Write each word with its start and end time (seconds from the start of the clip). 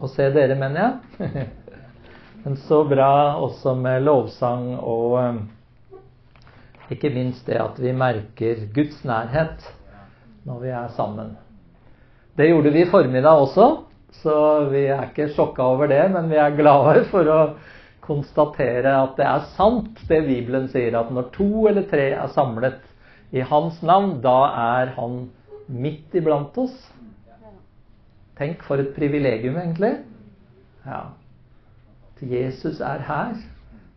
å 0.00 0.08
se 0.08 0.28
dere, 0.34 0.56
mener 0.58 0.80
jeg. 0.80 1.46
Men 2.44 2.56
så 2.64 2.80
bra 2.88 3.36
også 3.44 3.74
med 3.76 4.06
lovsang 4.06 4.72
og 4.78 5.16
eh, 5.20 5.40
ikke 6.94 7.12
minst 7.12 7.46
det 7.46 7.60
at 7.60 7.76
vi 7.80 7.92
merker 7.92 8.64
Guds 8.74 9.02
nærhet 9.04 9.66
når 10.48 10.62
vi 10.62 10.72
er 10.72 10.94
sammen. 10.96 11.34
Det 12.36 12.48
gjorde 12.48 12.72
vi 12.72 12.86
i 12.86 12.88
formiddag 12.88 13.42
også, 13.44 13.66
så 14.22 14.36
vi 14.70 14.86
er 14.88 15.10
ikke 15.10 15.28
sjokka 15.34 15.66
over 15.74 15.90
det, 15.90 16.02
men 16.14 16.30
vi 16.30 16.38
er 16.40 16.56
glade 16.56 17.04
for 17.12 17.28
å 17.28 17.40
konstatere 18.06 18.94
at 19.02 19.18
det 19.20 19.26
er 19.28 19.50
sant, 19.58 20.00
det 20.08 20.22
Bibelen 20.26 20.70
sier, 20.72 20.96
at 20.98 21.12
når 21.12 21.28
to 21.36 21.66
eller 21.68 21.84
tre 21.90 22.08
er 22.16 22.32
samlet 22.32 22.80
i 23.36 23.44
Hans 23.46 23.78
navn, 23.86 24.16
da 24.24 24.38
er 24.80 24.94
Han 24.96 25.28
midt 25.70 26.16
iblant 26.18 26.56
oss. 26.58 26.74
Tenk 28.40 28.62
for 28.64 28.80
et 28.80 28.94
privilegium, 28.96 29.58
egentlig. 29.60 29.98
Ja. 30.86 31.10
Jesus 32.20 32.80
er 32.80 33.02
her. 33.04 33.34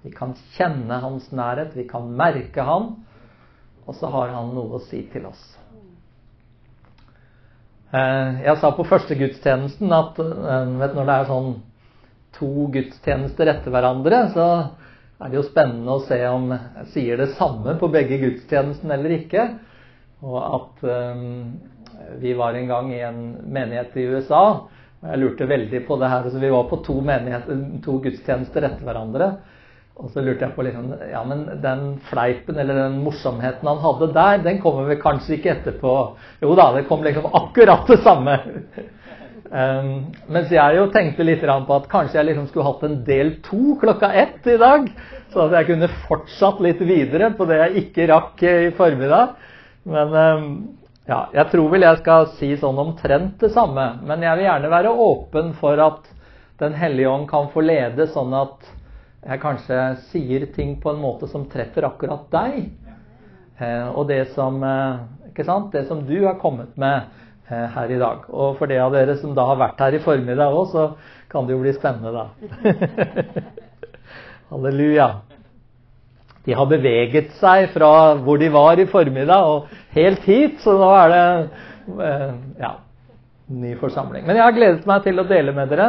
Vi 0.04 0.12
kan 0.12 0.34
kjenne 0.58 1.00
hans 1.00 1.30
nærhet, 1.32 1.76
vi 1.76 1.86
kan 1.88 2.10
merke 2.20 2.64
han, 2.68 2.90
og 3.88 3.96
så 3.96 4.10
har 4.12 4.34
han 4.36 4.52
noe 4.56 4.76
å 4.76 4.84
si 4.84 5.06
til 5.14 5.30
oss. 5.30 5.42
Eh, 7.94 8.44
jeg 8.44 8.60
sa 8.60 8.72
på 8.76 8.88
første 8.90 9.16
gudstjenesten 9.16 9.92
at 9.96 10.20
eh, 10.20 10.72
vet, 10.82 10.96
når 10.98 11.08
det 11.08 11.16
er 11.16 11.30
sånn 11.30 11.52
to 12.36 12.68
gudstjenester 12.74 13.52
etter 13.52 13.72
hverandre, 13.72 14.24
så 14.34 14.48
er 15.22 15.30
det 15.30 15.40
jo 15.40 15.46
spennende 15.48 15.96
å 15.96 16.04
se 16.04 16.20
om 16.28 16.50
jeg 16.52 16.90
sier 16.96 17.22
det 17.22 17.36
samme 17.38 17.78
på 17.80 17.92
begge 17.94 18.20
gudstjenestene 18.26 18.98
eller 18.98 19.16
ikke. 19.22 19.46
Og 20.24 20.40
at 20.40 20.84
um, 20.88 21.24
vi 22.22 22.34
var 22.38 22.54
en 22.54 22.68
gang 22.68 22.92
i 22.94 23.02
en 23.04 23.24
menighet 23.46 23.98
i 23.98 24.08
USA. 24.14 24.44
og 25.02 25.10
Jeg 25.10 25.20
lurte 25.20 25.50
veldig 25.50 25.86
på 25.88 25.98
det 26.02 26.10
her. 26.10 26.30
så 26.30 26.40
Vi 26.40 26.50
var 26.50 26.70
på 26.70 26.84
to, 26.86 27.02
to 27.84 28.00
gudstjenester 28.00 28.64
etter 28.64 28.86
hverandre. 28.86 29.34
Og 30.02 30.10
så 30.10 30.24
lurte 30.26 30.48
jeg 30.48 30.56
på 30.56 30.64
liksom, 30.66 30.88
ja, 31.12 31.22
men 31.28 31.44
den 31.62 31.84
fleipen 32.10 32.58
eller 32.58 32.80
den 32.88 32.96
morsomheten 33.04 33.68
han 33.70 33.82
hadde 33.84 34.10
der, 34.16 34.40
den 34.42 34.58
kommer 34.64 34.88
vel 34.90 34.98
kanskje 35.02 35.38
ikke 35.38 35.52
etterpå. 35.54 35.94
Jo 36.42 36.56
da, 36.58 36.72
det 36.74 36.88
kom 36.90 37.06
liksom 37.06 37.28
akkurat 37.30 37.86
det 37.92 38.00
samme. 38.02 38.40
Um, 39.54 40.08
mens 40.34 40.50
jeg 40.50 40.80
jo 40.80 40.88
tenkte 40.90 41.26
litt 41.28 41.44
på 41.46 41.76
at 41.76 41.90
kanskje 41.92 42.18
jeg 42.18 42.32
liksom 42.32 42.48
skulle 42.50 42.72
hatt 42.72 42.86
en 42.88 42.96
del 43.06 43.36
to 43.46 43.76
klokka 43.84 44.10
ett 44.18 44.48
i 44.50 44.58
dag. 44.58 44.88
Så 45.30 45.46
at 45.46 45.54
jeg 45.60 45.70
kunne 45.70 45.92
fortsatt 46.08 46.64
litt 46.66 46.82
videre 46.82 47.30
på 47.38 47.46
det 47.50 47.60
jeg 47.62 47.84
ikke 47.84 48.10
rakk 48.10 48.42
i 48.50 48.56
formiddag. 48.74 49.36
Men 49.86 50.18
um, 50.18 50.50
ja, 51.04 51.18
jeg 51.36 51.50
tror 51.52 51.72
vel 51.74 51.84
jeg 51.84 52.00
skal 52.00 52.30
si 52.38 52.54
sånn 52.60 52.80
omtrent 52.80 53.42
det 53.44 53.52
samme. 53.52 53.90
Men 54.08 54.24
jeg 54.24 54.40
vil 54.40 54.48
gjerne 54.48 54.72
være 54.72 54.94
åpen 55.08 55.56
for 55.60 55.80
at 55.84 56.12
Den 56.62 56.76
hellige 56.78 57.10
ånd 57.10 57.26
kan 57.28 57.48
få 57.52 57.64
lede, 57.66 58.06
sånn 58.14 58.32
at 58.38 58.68
jeg 59.26 59.40
kanskje 59.42 59.80
sier 60.12 60.46
ting 60.54 60.76
på 60.80 60.92
en 60.94 61.02
måte 61.02 61.28
som 61.28 61.48
treffer 61.50 61.84
akkurat 61.88 62.30
deg. 62.32 62.70
Eh, 63.58 63.90
og 63.90 64.06
det 64.08 64.30
som, 64.36 64.62
eh, 64.64 65.02
ikke 65.32 65.48
sant? 65.50 65.74
det 65.74 65.88
som 65.90 66.06
du 66.06 66.14
har 66.24 66.38
kommet 66.40 66.78
med 66.78 67.10
eh, 67.50 67.66
her 67.74 67.92
i 67.92 68.00
dag. 68.00 68.30
Og 68.30 68.62
for 68.62 68.70
de 68.70 68.78
av 68.80 68.94
dere 68.94 69.18
som 69.18 69.34
da 69.36 69.48
har 69.50 69.60
vært 69.60 69.82
her 69.82 69.98
i 69.98 70.04
formiddag 70.06 70.54
òg, 70.54 70.72
så 70.72 70.88
kan 71.34 71.50
det 71.50 71.58
jo 71.58 71.64
bli 71.66 71.74
spennende, 71.74 72.14
da. 72.14 72.30
Halleluja. 74.54 75.10
De 76.44 76.56
har 76.58 76.68
beveget 76.68 77.32
seg 77.40 77.70
fra 77.72 77.90
hvor 78.20 78.40
de 78.42 78.50
var 78.52 78.80
i 78.80 78.88
formiddag 78.90 79.46
og 79.48 79.70
helt 79.96 80.26
hit, 80.28 80.58
så 80.64 80.76
nå 80.76 80.90
er 80.98 81.14
det 81.14 81.28
eh, 82.04 82.34
ja, 82.60 82.74
ny 83.48 83.72
forsamling. 83.80 84.26
Men 84.28 84.40
jeg 84.40 84.44
har 84.44 84.58
gledet 84.58 84.90
meg 84.90 85.06
til 85.06 85.24
å 85.24 85.28
dele 85.30 85.56
med 85.56 85.72
dere. 85.72 85.88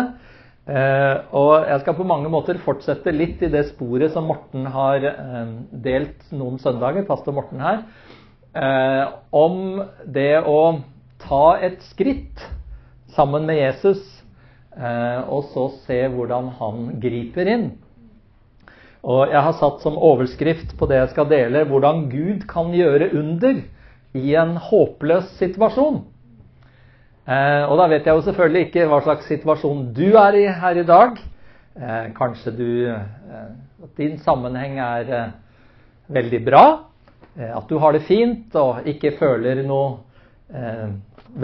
Eh, 0.65 1.17
og 1.35 1.67
jeg 1.67 1.83
skal 1.83 1.99
på 1.99 2.07
mange 2.07 2.31
måter 2.33 2.63
fortsette 2.63 3.13
litt 3.13 3.43
i 3.43 3.51
det 3.53 3.67
sporet 3.73 4.15
som 4.15 4.31
Morten 4.31 4.71
har 4.77 5.03
eh, 5.11 5.53
delt 5.85 6.23
noen 6.31 6.63
søndager, 6.63 7.03
pastor 7.09 7.35
Morten 7.37 7.63
her, 7.64 7.83
om 9.35 9.81
det 10.14 10.45
å 10.47 10.59
ta 11.19 11.57
et 11.67 11.81
skritt 11.89 12.39
sammen 13.17 13.48
med 13.48 13.59
Jesus, 13.59 13.98
og 14.79 15.48
så 15.51 15.64
se 15.89 15.97
hvordan 16.13 16.53
han 16.61 16.85
griper 17.03 17.51
inn. 17.51 17.67
Og 19.05 19.29
jeg 19.29 19.41
har 19.45 19.57
satt 19.61 19.83
som 19.85 19.98
overskrift 20.01 20.73
på 20.81 20.89
det 20.89 20.97
jeg 20.97 21.13
skal 21.13 21.29
dele, 21.29 21.67
hvordan 21.69 22.07
Gud 22.09 22.47
kan 22.48 22.73
gjøre 22.73 23.11
under 23.13 23.61
i 24.17 24.33
en 24.41 24.55
håpløs 24.57 25.35
situasjon. 25.37 26.01
Eh, 27.25 27.63
og 27.69 27.77
da 27.81 27.89
vet 27.93 28.09
jeg 28.09 28.17
jo 28.17 28.25
selvfølgelig 28.25 28.67
ikke 28.67 28.87
hva 28.89 29.03
slags 29.05 29.29
situasjon 29.29 29.87
du 29.97 30.17
er 30.20 30.39
i 30.41 30.47
her 30.48 30.81
i 30.81 30.87
dag. 30.89 31.20
Eh, 31.77 32.09
kanskje 32.17 32.53
du 32.57 32.69
eh, 32.93 33.53
At 33.85 33.97
din 34.01 34.17
sammenheng 34.25 34.79
er 34.81 35.13
eh, 35.13 35.33
veldig 36.09 36.41
bra. 36.47 36.64
Eh, 37.37 37.51
at 37.57 37.69
du 37.69 37.77
har 37.83 37.93
det 37.93 38.07
fint 38.09 38.57
og 38.57 38.89
ikke 38.89 39.17
føler 39.19 39.61
noe 39.69 39.98
eh, 40.48 40.89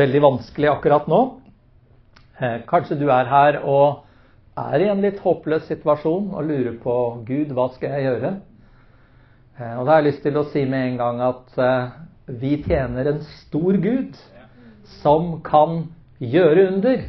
veldig 0.01 0.23
vanskelig 0.23 0.71
akkurat 0.71 1.09
nå. 1.11 1.23
kanskje 2.41 2.97
du 2.97 3.11
er 3.13 3.27
her 3.29 3.59
og 3.69 4.07
er 4.61 4.85
i 4.85 4.89
en 4.93 5.03
litt 5.05 5.21
håpløs 5.25 5.67
situasjon 5.71 6.31
og 6.35 6.47
lurer 6.49 6.77
på 6.83 6.97
Gud, 7.29 7.53
hva 7.57 7.69
skal 7.75 7.97
jeg 7.97 8.09
gjøre? 8.09 8.33
Eh, 9.61 9.75
og 9.77 9.85
da 9.85 9.93
har 9.93 10.01
jeg 10.01 10.11
lyst 10.11 10.23
til 10.25 10.41
å 10.41 10.47
si 10.53 10.65
med 10.69 10.93
en 10.93 11.01
gang 11.01 11.23
at 11.25 11.59
eh, 11.61 11.97
vi 12.41 12.55
tjener 12.65 13.11
en 13.11 13.25
stor 13.43 13.77
Gud 13.83 14.19
som 15.01 15.35
kan 15.47 15.83
gjøre 16.23 16.69
under. 16.73 17.03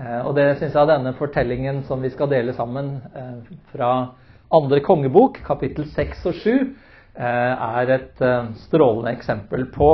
Eh, 0.00 0.20
og 0.24 0.34
det 0.38 0.48
syns 0.58 0.74
jeg 0.74 0.90
denne 0.90 1.14
fortellingen 1.18 1.84
som 1.86 2.02
vi 2.02 2.10
skal 2.10 2.30
dele 2.32 2.56
sammen 2.58 2.96
fra 3.70 3.92
andre 4.50 4.80
kongebok, 4.82 5.38
kapittel 5.46 5.86
6 5.94 6.26
og 6.26 6.40
7, 6.42 6.54
er 7.20 7.90
et 7.90 8.20
strålende 8.64 9.10
eksempel 9.12 9.66
på. 9.74 9.90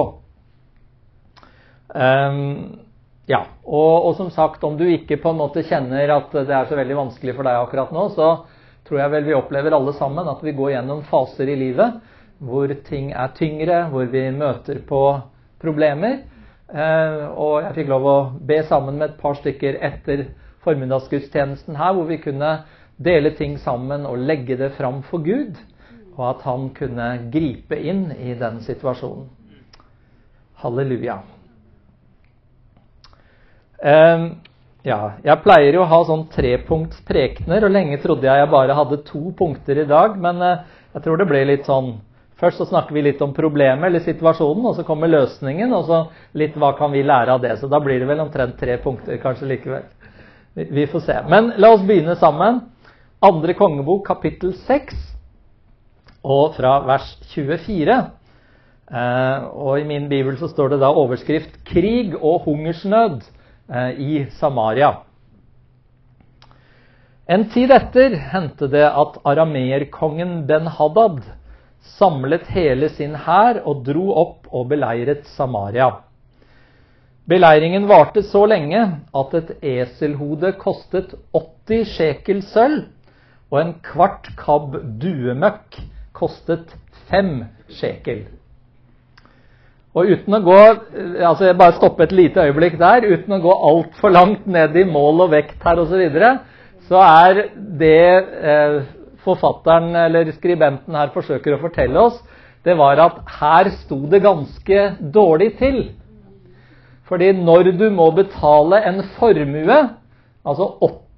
Ja, 3.26 3.40
og, 3.64 4.06
og, 4.06 4.12
som 4.16 4.30
sagt, 4.30 4.64
om 4.64 4.76
du 4.78 4.84
ikke 4.86 5.18
på 5.18 5.32
en 5.32 5.40
måte 5.40 5.64
kjenner 5.66 6.12
at 6.14 6.34
det 6.36 6.52
er 6.54 6.68
så 6.68 6.78
veldig 6.78 6.98
vanskelig 7.00 7.34
for 7.34 7.48
deg 7.48 7.58
akkurat 7.58 7.94
nå, 7.94 8.04
så 8.14 8.28
tror 8.86 9.00
jeg 9.02 9.12
vel 9.16 9.26
vi 9.26 9.34
opplever 9.34 9.74
alle 9.74 9.96
sammen 9.98 10.30
at 10.30 10.44
vi 10.46 10.54
går 10.54 10.76
gjennom 10.76 11.02
faser 11.08 11.50
i 11.50 11.58
livet 11.58 11.98
hvor 12.38 12.70
ting 12.86 13.10
er 13.16 13.32
tyngre, 13.34 13.86
hvor 13.90 14.06
vi 14.12 14.22
møter 14.30 14.82
på 14.86 15.02
problemer. 15.62 16.20
Eh, 16.68 17.22
og 17.32 17.62
jeg 17.64 17.76
fikk 17.78 17.92
lov 17.92 18.08
å 18.10 18.16
be 18.46 18.60
sammen 18.68 18.98
med 18.98 19.12
et 19.12 19.20
par 19.20 19.38
stykker 19.40 19.78
etter 19.88 20.26
formiddagsgudstjenesten 20.66 21.78
her, 21.78 21.94
hvor 21.96 22.10
vi 22.10 22.20
kunne 22.22 22.58
dele 22.96 23.32
ting 23.38 23.56
sammen 23.62 24.06
og 24.08 24.22
legge 24.22 24.58
det 24.58 24.72
fram 24.76 25.02
for 25.06 25.24
Gud, 25.24 25.56
og 26.16 26.26
at 26.32 26.44
han 26.48 26.70
kunne 26.76 27.08
gripe 27.32 27.78
inn 27.78 28.10
i 28.16 28.34
den 28.38 28.60
situasjonen. 28.66 29.30
Halleluja. 30.62 31.20
Uh, 33.82 34.36
ja, 34.86 34.98
jeg 35.26 35.42
pleier 35.42 35.74
jo 35.74 35.82
å 35.82 35.90
ha 35.90 36.00
sånn 36.06 36.26
trepunkts 36.32 37.00
prekener, 37.08 37.66
og 37.66 37.74
lenge 37.74 37.98
trodde 38.02 38.28
jeg 38.28 38.42
jeg 38.42 38.52
bare 38.52 38.76
hadde 38.78 39.02
to 39.08 39.30
punkter 39.36 39.82
i 39.82 39.88
dag. 39.88 40.18
Men 40.20 40.42
uh, 40.42 40.82
jeg 40.94 41.06
tror 41.06 41.20
det 41.20 41.30
ble 41.30 41.46
litt 41.52 41.68
sånn 41.68 41.96
Først 42.36 42.60
så 42.60 42.66
snakker 42.68 42.92
vi 42.92 43.00
litt 43.00 43.20
om 43.24 43.30
problemet 43.32 43.88
eller 43.88 44.02
situasjonen, 44.04 44.66
og 44.68 44.74
så 44.76 44.82
kommer 44.84 45.08
løsningen, 45.08 45.70
og 45.72 45.86
så 45.88 46.00
litt 46.36 46.56
hva 46.60 46.74
kan 46.76 46.90
vi 46.92 47.00
lære 47.00 47.32
av 47.32 47.40
det. 47.40 47.54
Så 47.56 47.64
da 47.72 47.80
blir 47.80 47.96
det 48.02 48.08
vel 48.10 48.20
omtrent 48.20 48.58
tre 48.60 48.74
punkter 48.82 49.16
kanskje 49.22 49.48
likevel. 49.48 49.86
Vi, 50.52 50.66
vi 50.68 50.84
får 50.90 51.04
se. 51.06 51.16
Men 51.32 51.54
la 51.56 51.70
oss 51.72 51.86
begynne 51.88 52.18
sammen. 52.20 52.60
Andre 53.24 53.54
kongebok, 53.56 54.04
kapittel 54.04 54.52
6, 54.66 55.00
og 56.28 56.58
fra 56.58 56.74
vers 56.84 57.08
24. 57.32 57.96
Uh, 58.86 59.48
og 59.56 59.80
I 59.80 59.88
min 59.88 60.10
bibel 60.10 60.36
så 60.38 60.50
står 60.52 60.74
det 60.74 60.82
da 60.84 60.92
overskrift 60.92 61.56
'Krig 61.64 62.14
og 62.20 62.44
hungersnød'. 62.44 63.24
Eh, 63.68 63.90
i 63.90 64.26
Samaria. 64.30 64.94
En 67.26 67.48
tid 67.50 67.72
etter 67.74 68.14
hendte 68.30 68.68
det 68.70 68.84
at 68.86 69.16
arameerkongen 69.26 70.44
Ben-Hadad 70.46 71.24
samlet 71.96 72.46
hele 72.54 72.86
sin 72.94 73.16
hær 73.26 73.58
og 73.66 73.82
dro 73.88 74.04
opp 74.14 74.46
og 74.54 74.68
beleiret 74.70 75.26
Samaria. 75.34 75.88
Beleiringen 77.26 77.88
varte 77.90 78.22
så 78.22 78.44
lenge 78.46 78.84
at 79.10 79.34
et 79.34 79.50
eselhode 79.66 80.52
kostet 80.62 81.16
80 81.34 81.90
shekel 81.96 82.44
sølv, 82.46 82.84
og 83.50 83.60
en 83.64 83.74
kvart 83.82 84.30
kabb 84.38 84.78
duemøkk 85.02 85.80
kostet 86.14 86.70
fem 87.10 87.48
shekel. 87.66 88.28
Og 89.96 90.10
uten 90.12 90.36
å 90.36 90.42
gå 90.44 90.58
altså 91.24 91.48
jeg 91.48 91.56
bare 91.56 91.76
stoppe 91.78 92.04
et 92.04 92.12
lite 92.12 92.44
øyeblikk 92.44 92.76
der, 92.80 93.06
uten 93.08 93.38
å 93.38 93.40
gå 93.40 93.56
altfor 93.70 94.12
langt 94.12 94.44
ned 94.46 94.76
i 94.76 94.84
mål 94.88 95.24
og 95.24 95.32
vekt 95.32 95.62
her 95.64 95.80
osv., 95.80 95.94
så, 95.94 96.00
videre, 96.02 96.32
så 96.86 97.00
er 97.02 97.40
det 97.80 98.00
eh, 98.52 98.80
forfatteren 99.24 99.96
eller 100.04 100.28
skribenten 100.36 100.94
her 100.94 101.14
forsøker 101.14 101.56
å 101.56 101.62
fortelle 101.64 102.02
oss, 102.10 102.20
det 102.66 102.76
var 102.76 103.00
at 103.00 103.22
her 103.38 103.70
sto 103.80 104.02
det 104.10 104.20
ganske 104.26 104.82
dårlig 105.14 105.54
til. 105.60 105.80
Fordi 107.08 107.30
når 107.38 107.72
du 107.78 107.86
må 107.94 108.10
betale 108.14 108.82
en 108.90 109.00
formue, 109.16 109.78
Altså 110.46 110.66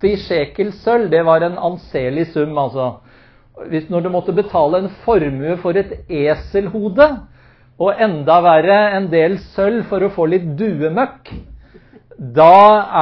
80 0.00 0.22
sjekel 0.24 0.70
sølv, 0.80 1.10
det 1.12 1.20
var 1.26 1.44
en 1.44 1.58
anselig 1.70 2.30
sum, 2.32 2.56
altså. 2.58 2.92
Hvis 3.68 3.90
når 3.90 4.06
du 4.06 4.12
måtte 4.14 4.32
betale 4.32 4.84
en 4.84 4.92
formue 5.04 5.56
for 5.60 5.76
et 5.76 5.98
eselhode, 6.08 7.08
og 7.78 8.00
enda 8.02 8.40
verre 8.42 8.78
en 8.96 9.06
del 9.12 9.38
sølv 9.54 9.86
for 9.90 10.02
å 10.02 10.10
få 10.14 10.26
litt 10.30 10.46
duemøkk, 10.58 11.30
da 12.18 12.54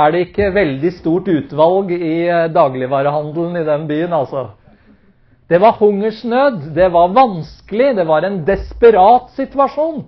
er 0.03 0.13
det 0.13 0.25
ikke 0.27 0.51
veldig 0.53 0.91
stort 0.99 1.31
utvalg 1.33 1.95
i 1.97 2.29
eh, 2.29 2.49
dagligvarehandelen 2.53 3.63
i 3.63 3.65
den 3.65 3.87
byen, 3.89 4.13
altså. 4.13 4.51
Det 5.49 5.61
var 5.63 5.79
hungersnød, 5.79 6.75
det 6.77 6.91
var 6.93 7.15
vanskelig, 7.17 7.95
det 7.97 8.05
var 8.05 8.27
en 8.27 8.43
desperat 8.45 9.31
situasjon. 9.39 10.03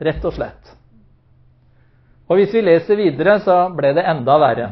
Rett 0.00 0.24
og 0.24 0.32
slett. 0.36 0.72
Og 2.30 2.40
hvis 2.40 2.54
vi 2.54 2.64
leser 2.64 2.98
videre, 2.98 3.36
så 3.44 3.66
ble 3.76 3.92
det 3.96 4.06
enda 4.08 4.38
verre. 4.40 4.70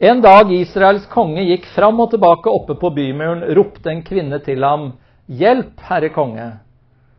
En 0.00 0.22
dag 0.24 0.48
Israels 0.56 1.04
konge 1.12 1.44
gikk 1.44 1.68
fram 1.74 2.00
og 2.00 2.14
tilbake 2.14 2.48
oppe 2.48 2.78
på 2.80 2.88
bymuren, 2.96 3.44
ropte 3.52 3.92
en 3.92 4.00
kvinne 4.06 4.40
til 4.46 4.64
ham, 4.64 4.94
'Hjelp, 5.28 5.76
herre 5.90 6.08
konge.' 6.08 6.69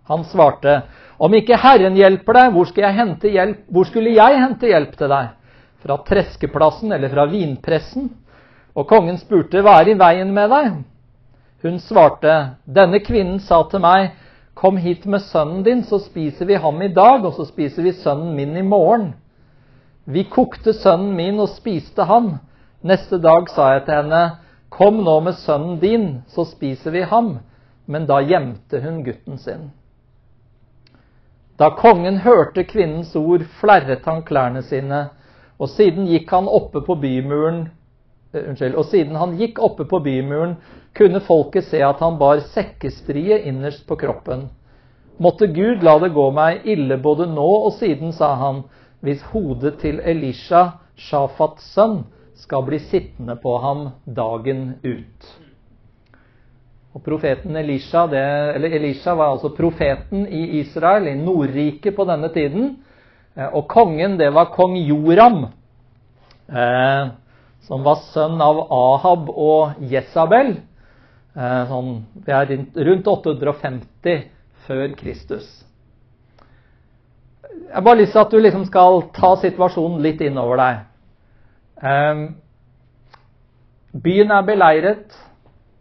Han 0.04 0.24
svarte, 0.24 0.82
'Om 1.18 1.34
ikke 1.34 1.58
Herren 1.58 1.96
hjelper 1.96 2.34
deg, 2.34 2.52
hvor, 2.52 2.66
skal 2.66 2.84
jeg 2.84 2.98
hente 2.98 3.30
hjelp? 3.30 3.60
hvor 3.70 3.86
skulle 3.86 4.16
jeg 4.16 4.40
hente 4.42 4.68
hjelp 4.68 4.98
til 4.98 5.10
deg?' 5.10 5.36
Fra 5.82 5.98
treskeplassen 6.06 6.92
eller 6.92 7.10
fra 7.10 7.26
vinpressen? 7.26 8.10
Og 8.76 8.88
kongen 8.88 9.18
spurte, 9.18 9.62
'Hva 9.62 9.82
er 9.82 9.90
i 9.90 10.00
veien 10.00 10.34
med 10.34 10.50
deg?' 10.50 10.84
Hun 11.62 11.80
svarte, 11.80 12.58
'Denne 12.66 13.00
kvinnen 13.00 13.40
sa 13.40 13.64
til 13.70 13.80
meg, 13.80 14.12
'Kom 14.56 14.78
hit 14.78 15.06
med 15.06 15.22
sønnen 15.22 15.64
din, 15.64 15.84
så 15.84 16.00
spiser 16.00 16.46
vi 16.46 16.56
ham 16.56 16.82
i 16.82 16.88
dag, 16.88 17.26
og 17.26 17.34
så 17.34 17.46
spiser 17.46 17.84
vi 17.84 17.92
sønnen 17.92 18.36
min 18.36 18.58
i 18.58 18.62
morgen.' 18.62 19.14
Vi 20.06 20.24
kokte 20.24 20.74
sønnen 20.74 21.16
min 21.16 21.40
og 21.40 21.50
spiste 21.50 22.04
ham. 22.04 22.40
Neste 22.84 23.22
dag 23.22 23.50
sa 23.50 23.74
jeg 23.74 23.86
til 23.86 23.94
henne, 23.94 24.38
'Kom 24.70 25.04
nå 25.04 25.20
med 25.20 25.34
sønnen 25.34 25.80
din, 25.80 26.24
så 26.28 26.46
spiser 26.46 26.92
vi 26.92 27.02
ham.' 27.02 27.40
Men 27.88 28.06
da 28.08 28.22
gjemte 28.22 28.82
hun 28.82 29.04
gutten 29.04 29.38
sin. 29.38 29.72
Da 31.62 31.68
kongen 31.78 32.16
hørte 32.24 32.64
kvinnens 32.66 33.12
ord, 33.16 33.44
flerret 33.60 34.08
han 34.10 34.24
klærne 34.26 34.64
sine, 34.66 35.02
og 35.62 35.70
siden 35.70 36.08
han 36.34 36.48
bymuren 36.98 37.60
uh, 38.34 38.40
Unnskyld. 38.48 38.76
Og 38.76 38.86
siden 38.90 39.16
han 39.16 39.36
gikk 39.38 39.60
oppe 39.62 39.86
på 39.86 40.00
bymuren, 40.02 40.56
kunne 40.98 41.22
folket 41.22 41.68
se 41.68 41.84
at 41.86 42.02
han 42.02 42.18
bar 42.18 42.42
sekkestrie 42.56 43.44
innerst 43.46 43.86
på 43.88 43.96
kroppen. 43.96 44.48
Måtte 45.22 45.52
Gud 45.54 45.86
la 45.86 46.00
det 46.02 46.16
gå 46.16 46.26
meg 46.34 46.66
ille 46.66 46.98
både 46.98 47.30
nå 47.30 47.50
og 47.68 47.76
siden, 47.78 48.10
sa 48.12 48.34
han, 48.42 48.64
hvis 49.06 49.22
hodet 49.30 49.78
til 49.84 50.02
Elisha, 50.02 50.80
Shafats 50.98 51.70
sønn, 51.76 52.08
skal 52.42 52.66
bli 52.66 52.82
sittende 52.82 53.38
på 53.38 53.60
ham 53.62 53.90
dagen 54.06 54.80
ut. 54.82 55.41
Og 56.92 57.04
profeten 57.06 57.56
Elisha, 57.56 58.04
det, 58.12 58.24
eller 58.56 58.74
Elisha 58.76 59.14
var 59.16 59.32
altså 59.32 59.54
profeten 59.56 60.26
i 60.28 60.60
Israel, 60.60 61.08
i 61.08 61.16
Nordriket 61.16 61.96
på 61.96 62.06
denne 62.10 62.28
tiden. 62.34 62.74
Eh, 63.38 63.48
og 63.48 63.70
kongen, 63.72 64.18
det 64.20 64.28
var 64.36 64.52
kong 64.52 64.76
Joram, 64.76 65.46
eh, 66.52 67.14
som 67.64 67.88
var 67.88 68.04
sønn 68.12 68.44
av 68.44 68.60
Ahab 68.76 69.32
og 69.32 69.80
Jesabel. 69.88 70.58
Eh, 71.32 71.64
sånn, 71.72 71.96
det 72.28 72.36
er 72.36 72.54
rundt 72.90 73.08
850 73.08 74.28
før 74.68 74.92
Kristus. 75.00 75.48
Jeg 77.72 77.78
har 77.78 77.88
bare 77.88 78.02
lyst 78.02 78.12
til 78.12 78.20
at 78.26 78.34
du 78.34 78.40
liksom 78.42 78.66
skal 78.68 79.06
ta 79.16 79.38
situasjonen 79.40 80.04
litt 80.04 80.20
innover 80.28 80.60
deg. 80.60 80.82
Eh, 81.88 82.24
byen 83.96 84.36
er 84.36 84.48
beleiret. 84.48 85.22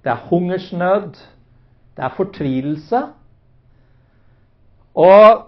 Det 0.04 0.12
er 0.12 0.26
hungersnød. 0.30 1.10
Det 1.96 2.04
er 2.04 2.16
fortvilelse. 2.16 3.02
Og 4.94 5.42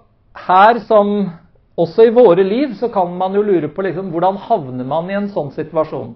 her, 0.46 0.78
som 0.88 1.30
også 1.76 2.06
i 2.06 2.14
våre 2.14 2.44
liv, 2.44 2.74
så 2.74 2.88
kan 2.88 3.14
man 3.18 3.34
jo 3.34 3.42
lure 3.42 3.68
på 3.68 3.82
liksom, 3.82 4.10
hvordan 4.10 4.36
havner 4.36 4.84
man 4.84 5.10
i 5.10 5.16
en 5.16 5.30
sånn 5.32 5.52
situasjon. 5.54 6.14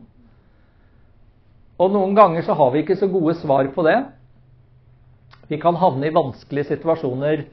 Og 1.76 1.92
noen 1.92 2.14
ganger 2.16 2.44
så 2.44 2.56
har 2.56 2.72
vi 2.72 2.84
ikke 2.84 2.96
så 2.96 3.08
gode 3.12 3.34
svar 3.40 3.68
på 3.74 3.84
det. 3.84 3.98
Vi 5.48 5.58
kan 5.60 5.76
havne 5.76 6.08
i 6.08 6.14
vanskelige 6.14 6.72
situasjoner 6.72 7.44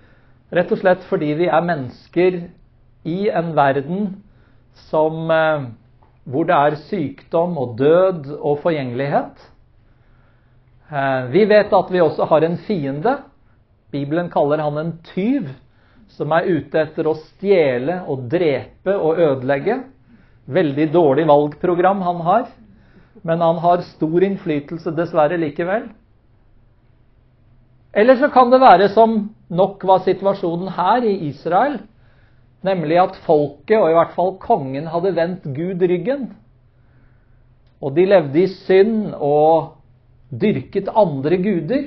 rett 0.54 0.72
og 0.72 0.80
slett 0.80 1.04
fordi 1.10 1.34
vi 1.38 1.50
er 1.50 1.66
mennesker 1.66 2.40
i 3.10 3.18
en 3.30 3.52
verden 3.58 4.06
som 4.90 5.32
eh, 5.32 5.66
hvor 6.24 6.48
det 6.48 6.56
er 6.56 6.80
sykdom 6.88 7.58
og 7.60 7.76
død 7.80 8.32
og 8.40 8.62
forgjengelighet. 8.64 9.42
Eh, 10.94 11.26
vi 11.34 11.46
vet 11.50 11.74
at 11.74 11.92
vi 11.92 12.02
også 12.04 12.28
har 12.30 12.46
en 12.46 12.58
fiende. 12.68 13.16
Bibelen 13.94 14.30
kaller 14.34 14.62
han 14.62 14.78
en 14.78 14.92
tyv, 15.14 15.50
som 16.14 16.34
er 16.36 16.46
ute 16.46 16.82
etter 16.84 17.08
å 17.10 17.16
stjele 17.18 18.04
og 18.10 18.28
drepe 18.30 18.94
og 18.94 19.22
ødelegge. 19.22 19.80
Veldig 20.54 20.88
dårlig 20.94 21.26
valgprogram 21.30 22.04
han 22.06 22.22
har, 22.28 22.46
men 23.24 23.42
han 23.42 23.62
har 23.64 23.86
stor 23.88 24.26
innflytelse 24.28 24.94
dessverre 24.94 25.40
likevel. 25.42 25.88
Eller 27.94 28.18
så 28.20 28.30
kan 28.34 28.52
det 28.52 28.62
være 28.62 28.90
som 28.94 29.32
nok 29.50 29.86
var 29.88 30.04
situasjonen 30.06 30.74
her 30.78 31.06
i 31.08 31.18
Israel, 31.30 31.80
Nemlig 32.64 32.96
at 32.96 33.18
folket, 33.26 33.76
og 33.76 33.90
i 33.92 33.96
hvert 33.98 34.14
fall 34.16 34.38
kongen, 34.40 34.86
hadde 34.88 35.16
vendt 35.18 35.48
Gud 35.52 35.82
ryggen. 35.84 36.30
Og 37.84 37.92
de 37.98 38.06
levde 38.08 38.40
i 38.40 38.52
synd 38.64 39.12
og 39.18 39.74
dyrket 40.42 40.90
andre 40.90 41.38
guder. 41.38 41.86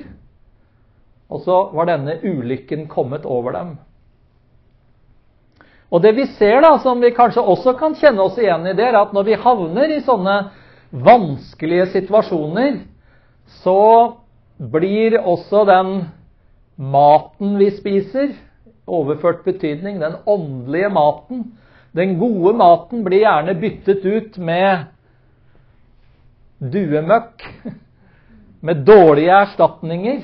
Og 1.27 1.43
så 1.43 1.57
var 1.75 1.89
denne 1.89 2.19
ulykken 2.23 2.87
kommet 2.91 3.25
over 3.27 3.55
dem. 3.55 3.75
Og 5.91 6.03
det 6.03 6.13
vi 6.17 6.25
ser, 6.35 6.61
da, 6.63 6.73
som 6.83 6.99
vi 7.01 7.13
kanskje 7.15 7.43
også 7.43 7.73
kan 7.79 7.95
kjenne 7.95 8.23
oss 8.23 8.39
igjen 8.39 8.65
i, 8.67 8.75
det 8.75 8.89
er 8.89 8.97
at 8.99 9.13
når 9.15 9.27
vi 9.27 9.39
havner 9.39 9.93
i 9.95 10.01
sånne 10.03 10.37
vanskelige 10.91 11.87
situasjoner, 11.93 12.81
så 13.63 13.79
blir 14.57 15.19
også 15.21 15.63
den 15.67 15.93
maten 16.75 17.55
vi 17.59 17.69
spiser, 17.75 18.35
overført 18.87 19.43
betydning, 19.47 19.99
den 19.99 20.19
åndelige 20.27 20.91
maten. 20.91 21.43
Den 21.95 22.17
gode 22.19 22.53
maten 22.59 23.03
blir 23.07 23.23
gjerne 23.23 23.55
byttet 23.59 24.05
ut 24.05 24.37
med 24.37 24.87
duemøkk, 26.59 27.47
med 28.59 28.85
dårlige 28.85 29.35
erstatninger. 29.41 30.21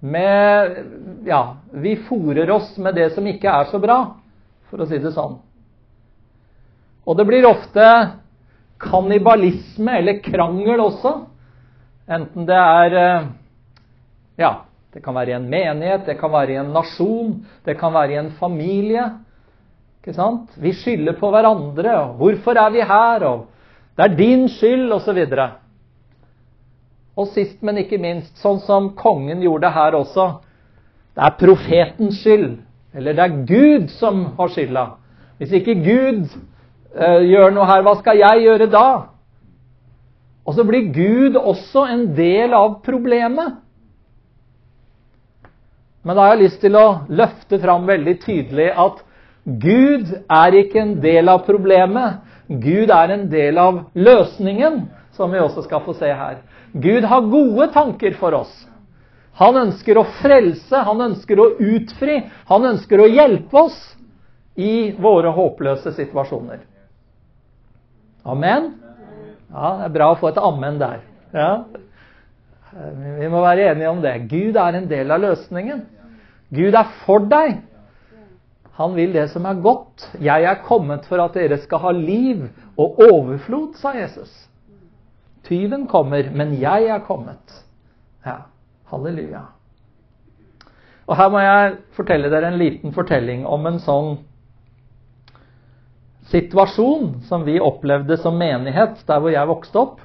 Med 0.00 0.76
Ja, 1.24 1.56
vi 1.70 1.96
fòrer 1.96 2.50
oss 2.50 2.76
med 2.78 2.94
det 2.94 3.12
som 3.14 3.26
ikke 3.26 3.50
er 3.50 3.68
så 3.70 3.78
bra, 3.78 4.16
for 4.66 4.82
å 4.82 4.86
si 4.90 4.98
det 4.98 5.12
sånn. 5.14 5.36
Og 7.06 7.16
det 7.18 7.26
blir 7.28 7.46
ofte 7.46 7.84
kannibalisme 8.82 9.98
eller 10.00 10.18
krangel 10.24 10.82
også. 10.82 11.12
Enten 12.10 12.46
det 12.48 12.58
er 12.58 12.96
eh, 12.98 13.28
ja, 14.42 14.52
det 14.92 15.02
kan 15.04 15.14
være 15.14 15.32
i 15.32 15.36
en 15.38 15.48
menighet, 15.50 16.06
det 16.06 16.18
kan 16.20 16.32
være 16.32 16.56
i 16.56 16.60
en 16.60 16.72
nasjon, 16.74 17.36
det 17.64 17.78
kan 17.80 17.94
være 17.94 18.16
i 18.16 18.20
en 18.20 18.32
familie. 18.40 19.06
Ikke 20.02 20.16
sant? 20.16 20.50
Vi 20.58 20.74
skylder 20.74 21.14
på 21.14 21.30
hverandre. 21.30 21.94
og 21.94 22.16
'Hvorfor 22.18 22.58
er 22.58 22.70
vi 22.70 22.80
her?' 22.80 23.24
og 23.24 23.46
'Det 23.96 24.04
er 24.04 24.16
din 24.16 24.48
skyld', 24.48 24.92
osv. 24.92 25.26
Og, 27.16 27.28
sist, 27.34 27.58
men 27.60 27.82
ikke 27.82 28.00
minst, 28.00 28.38
sånn 28.40 28.62
som 28.64 28.92
kongen 28.96 29.42
gjorde 29.44 29.70
her 29.74 29.96
også. 29.98 30.28
Det 31.12 31.24
er 31.26 31.38
profetens 31.40 32.22
skyld. 32.22 32.54
Eller 32.96 33.16
det 33.16 33.24
er 33.24 33.40
Gud 33.48 33.90
som 33.98 34.24
har 34.38 34.52
skylda. 34.52 34.86
Hvis 35.40 35.52
ikke 35.58 35.74
Gud 35.84 36.22
eh, 36.96 37.20
gjør 37.28 37.52
noe 37.52 37.68
her, 37.68 37.84
hva 37.84 37.96
skal 38.00 38.20
jeg 38.20 38.46
gjøre 38.46 38.68
da? 38.72 38.86
Og 40.42 40.56
så 40.56 40.64
blir 40.66 40.88
Gud 40.94 41.36
også 41.38 41.84
en 41.92 42.06
del 42.16 42.54
av 42.56 42.80
problemet. 42.84 43.60
Men 46.02 46.18
da 46.18 46.24
har 46.26 46.34
jeg 46.34 46.48
lyst 46.48 46.60
til 46.64 46.76
å 46.78 46.86
løfte 47.12 47.60
fram 47.62 47.86
veldig 47.86 48.16
tydelig 48.24 48.72
at 48.74 49.04
Gud 49.42 50.10
er 50.30 50.56
ikke 50.58 50.80
en 50.82 50.96
del 51.02 51.30
av 51.30 51.44
problemet. 51.46 52.22
Gud 52.48 52.90
er 52.90 53.14
en 53.14 53.28
del 53.30 53.58
av 53.58 53.84
løsningen, 53.94 54.82
som 55.16 55.32
vi 55.32 55.40
også 55.40 55.64
skal 55.66 55.82
få 55.84 55.94
se 55.96 56.10
her. 56.12 56.40
Gud 56.72 57.04
har 57.04 57.28
gode 57.30 57.68
tanker 57.72 58.16
for 58.20 58.34
oss. 58.42 58.52
Han 59.40 59.56
ønsker 59.56 59.96
å 59.96 60.04
frelse, 60.20 60.76
han 60.76 61.00
ønsker 61.00 61.40
å 61.40 61.48
utfri, 61.56 62.18
han 62.48 62.68
ønsker 62.72 63.00
å 63.00 63.08
hjelpe 63.08 63.64
oss 63.64 63.78
i 64.60 64.92
våre 65.00 65.32
håpløse 65.32 65.94
situasjoner. 65.96 66.60
Amen? 68.28 68.74
Ja, 69.52 69.76
Det 69.78 69.88
er 69.88 69.96
bra 69.96 70.12
å 70.12 70.20
få 70.20 70.30
et 70.32 70.40
amen 70.40 70.78
der. 70.80 71.00
Ja. 71.32 71.64
Vi 72.72 73.28
må 73.28 73.42
være 73.44 73.72
enige 73.72 73.90
om 73.90 74.00
det. 74.04 74.14
Gud 74.30 74.56
er 74.56 74.78
en 74.78 74.88
del 74.88 75.10
av 75.12 75.20
løsningen. 75.20 75.84
Gud 76.52 76.76
er 76.76 76.88
for 77.04 77.24
deg. 77.28 77.60
Han 78.78 78.94
vil 78.96 79.12
det 79.12 79.26
som 79.32 79.44
er 79.48 79.60
godt. 79.60 80.06
Jeg 80.20 80.44
er 80.48 80.62
kommet 80.64 81.04
for 81.08 81.20
at 81.24 81.36
dere 81.36 81.60
skal 81.60 81.82
ha 81.84 81.92
liv 81.96 82.46
og 82.80 83.00
overflod, 83.04 83.76
sa 83.80 83.92
Jesus. 83.96 84.30
Tyven 85.48 85.88
kommer, 85.90 86.28
men 86.30 86.54
jeg 86.60 86.86
er 86.90 87.02
kommet. 87.06 87.56
Ja, 88.26 88.44
halleluja. 88.92 89.46
Og 91.10 91.16
her 91.18 91.32
må 91.32 91.40
jeg 91.42 91.74
fortelle 91.96 92.30
dere 92.30 92.52
en 92.52 92.60
liten 92.60 92.94
fortelling 92.94 93.42
om 93.48 93.66
en 93.66 93.80
sånn 93.82 94.14
situasjon 96.32 97.24
som 97.28 97.42
vi 97.44 97.58
opplevde 97.60 98.16
som 98.22 98.38
menighet 98.38 99.02
der 99.08 99.20
hvor 99.20 99.34
jeg 99.34 99.50
vokste 99.50 99.80
opp, 99.82 99.98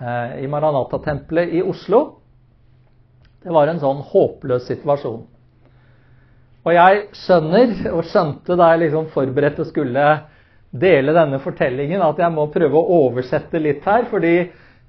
eh, 0.00 0.42
i 0.42 0.50
Maranata-tempelet 0.50 1.54
i 1.56 1.62
Oslo. 1.62 2.02
Det 3.46 3.54
var 3.54 3.70
en 3.70 3.80
sånn 3.80 4.02
håpløs 4.10 4.66
situasjon. 4.66 5.22
Og 6.66 6.74
jeg 6.74 7.04
skjønner, 7.14 7.76
og 7.94 8.02
skjønte 8.10 8.56
da 8.58 8.72
jeg 8.72 8.86
liksom 8.86 9.06
forberedte 9.14 9.68
skulle 9.68 10.06
dele 10.80 11.14
denne 11.16 11.40
fortellingen, 11.42 12.02
at 12.02 12.20
jeg 12.22 12.32
må 12.34 12.46
prøve 12.52 12.78
å 12.78 13.00
oversette 13.06 13.60
litt 13.62 13.84
her. 13.86 14.06
fordi 14.10 14.36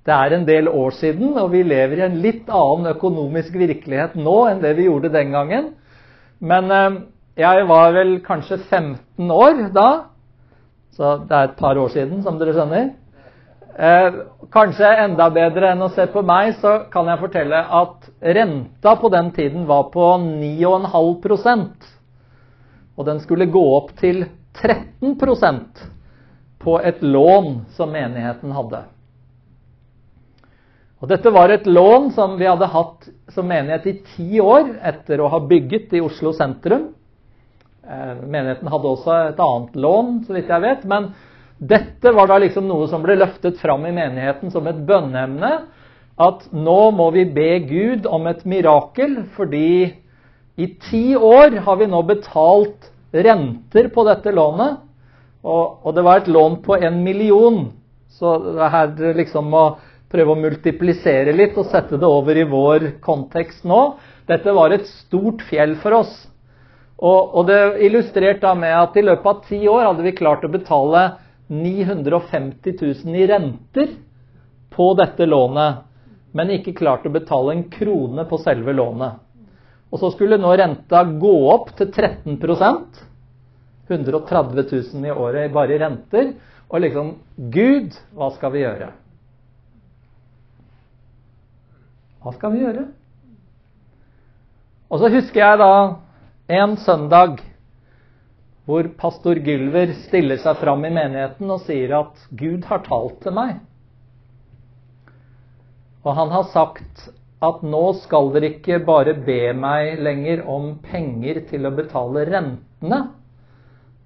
det 0.07 0.15
er 0.15 0.33
en 0.33 0.45
del 0.47 0.69
år 0.71 0.93
siden, 0.95 1.33
og 1.35 1.51
vi 1.51 1.63
lever 1.67 1.99
i 1.99 2.05
en 2.05 2.21
litt 2.23 2.47
annen 2.47 2.93
økonomisk 2.93 3.57
virkelighet 3.59 4.15
nå 4.15 4.37
enn 4.47 4.61
det 4.63 4.71
vi 4.77 4.85
gjorde 4.85 5.11
den 5.11 5.33
gangen. 5.35 5.73
Men 6.39 6.71
eh, 6.71 7.01
jeg 7.43 7.65
var 7.67 7.91
vel 7.91 8.13
kanskje 8.23 8.61
15 8.69 9.33
år 9.33 9.67
da, 9.75 9.89
så 10.95 11.17
det 11.27 11.35
er 11.35 11.49
et 11.49 11.59
par 11.59 11.77
år 11.77 11.91
siden, 11.91 12.23
som 12.23 12.39
dere 12.39 12.55
skjønner. 12.55 12.87
Eh, 13.77 14.15
kanskje 14.49 14.87
enda 15.03 15.27
bedre 15.29 15.73
enn 15.73 15.83
å 15.85 15.91
se 15.93 16.07
på 16.09 16.23
meg, 16.25 16.55
så 16.63 16.87
kan 16.93 17.11
jeg 17.11 17.21
fortelle 17.21 17.59
at 17.81 18.07
renta 18.39 18.95
på 18.97 19.11
den 19.13 19.29
tiden 19.35 19.67
var 19.69 19.91
på 19.93 20.07
9,5% 20.23 21.91
Og 22.97 23.05
den 23.05 23.19
skulle 23.21 23.51
gå 23.53 23.61
opp 23.75 23.91
til 23.99 24.23
13% 24.61 25.83
på 26.59 26.79
et 26.81 27.01
lån 27.01 27.65
som 27.77 27.91
menigheten 27.93 28.51
hadde. 28.51 28.83
Og 30.97 31.09
Dette 31.11 31.29
var 31.29 31.53
et 31.53 31.67
lån 31.69 32.09
som 32.15 32.37
vi 32.39 32.47
hadde 32.49 32.69
hatt 32.73 33.05
som 33.33 33.45
menighet 33.47 33.85
i 33.85 33.97
ti 34.15 34.41
år 34.41 34.71
etter 34.81 35.21
å 35.21 35.29
ha 35.29 35.39
bygget 35.45 35.93
i 35.93 36.01
Oslo 36.01 36.33
sentrum. 36.33 36.89
Eh, 37.85 38.15
menigheten 38.25 38.67
hadde 38.71 38.89
også 38.89 39.17
et 39.29 39.41
annet 39.43 39.77
lån, 39.77 40.09
så 40.25 40.33
vidt 40.33 40.49
jeg 40.49 40.65
vet. 40.65 40.87
Men 40.89 41.11
dette 41.57 42.13
var 42.17 42.31
da 42.31 42.39
liksom 42.41 42.65
noe 42.69 42.89
som 42.89 43.05
ble 43.05 43.19
løftet 43.19 43.61
fram 43.61 43.85
i 43.85 43.93
menigheten 43.93 44.51
som 44.53 44.65
et 44.67 44.81
bønneemne. 44.89 45.53
At 46.17 46.47
nå 46.49 46.79
må 46.97 47.11
vi 47.13 47.27
be 47.29 47.51
Gud 47.69 48.09
om 48.09 48.25
et 48.25 48.41
mirakel, 48.49 49.19
fordi 49.37 49.93
i 50.57 50.67
ti 50.89 51.11
år 51.13 51.59
har 51.61 51.77
vi 51.77 51.91
nå 51.91 52.01
betalt 52.09 52.89
renter 53.11 53.89
på 53.93 54.05
dette 54.07 54.33
lånet. 54.35 54.83
Og, 55.47 55.85
og 55.85 55.93
det 55.95 56.03
var 56.03 56.21
et 56.21 56.31
lån 56.31 56.61
på 56.65 56.77
en 56.79 57.03
million. 57.03 57.67
Så 58.11 58.37
det 58.43 58.71
her 58.73 58.95
liksom 59.17 59.53
å 59.53 59.65
prøve 60.11 60.33
å 60.33 60.39
multiplisere 60.39 61.35
litt 61.35 61.57
og 61.59 61.67
sette 61.71 61.99
det 61.99 62.07
over 62.07 62.39
i 62.39 62.47
vår 62.47 62.89
kontekst 63.03 63.67
nå. 63.67 63.81
Dette 64.27 64.55
var 64.55 64.75
et 64.75 64.87
stort 64.89 65.43
fjell 65.47 65.75
for 65.81 65.99
oss. 66.01 66.15
Og, 66.97 67.35
og 67.37 67.47
det 67.49 67.59
illustrert 67.85 68.41
da 68.41 68.55
med 68.57 68.73
at 68.73 68.95
i 68.97 69.05
løpet 69.05 69.29
av 69.29 69.43
ti 69.45 69.59
år 69.69 69.85
hadde 69.91 70.05
vi 70.07 70.15
klart 70.17 70.45
å 70.47 70.51
betale 70.51 71.03
950 71.47 72.79
000 72.81 73.19
i 73.19 73.27
renter 73.29 73.93
på 74.73 74.89
dette 74.97 75.27
lånet, 75.29 75.83
men 76.35 76.51
ikke 76.57 76.75
klart 76.77 77.05
å 77.07 77.13
betale 77.13 77.53
en 77.53 77.63
krone 77.71 78.25
på 78.27 78.39
selve 78.41 78.73
lånet. 78.75 79.21
Og 79.91 80.01
så 80.01 80.11
skulle 80.11 80.39
nå 80.39 80.51
renta 80.59 81.03
gå 81.07 81.33
opp 81.53 81.71
til 81.77 81.91
13 81.91 82.37
130 83.87 84.63
000 84.93 85.07
i 85.07 85.11
året 85.15 85.53
bare 85.53 85.75
i 85.75 85.79
renter. 85.79 86.33
Og 86.67 86.81
liksom 86.83 87.13
Gud, 87.53 87.95
hva 88.11 88.31
skal 88.35 88.51
vi 88.51 88.63
gjøre? 88.65 88.89
Hva 92.23 92.33
skal 92.35 92.51
vi 92.51 92.63
gjøre? 92.65 92.87
Og 94.91 94.99
så 94.99 95.11
husker 95.11 95.39
jeg 95.43 95.59
da 95.61 95.71
en 96.57 96.75
søndag 96.79 97.39
hvor 98.67 98.87
pastor 98.99 99.39
Gylver 99.39 99.93
stiller 100.03 100.39
seg 100.43 100.59
fram 100.59 100.83
i 100.83 100.91
menigheten 100.91 101.51
og 101.51 101.63
sier 101.63 101.93
at 102.01 102.25
Gud 102.35 102.67
har 102.67 102.83
talt 102.83 103.21
til 103.23 103.35
meg. 103.35 103.61
Og 106.03 106.11
han 106.15 106.33
har 106.33 106.49
sagt 106.51 107.07
at 107.43 107.61
nå 107.61 107.83
skal 108.01 108.31
dere 108.33 108.49
ikke 108.55 108.79
bare 108.85 109.13
be 109.25 109.51
meg 109.53 109.99
lenger 110.01 110.41
om 110.49 110.71
penger 110.81 111.43
til 111.51 111.67
å 111.69 111.73
betale 111.75 112.25
rentene. 112.25 113.01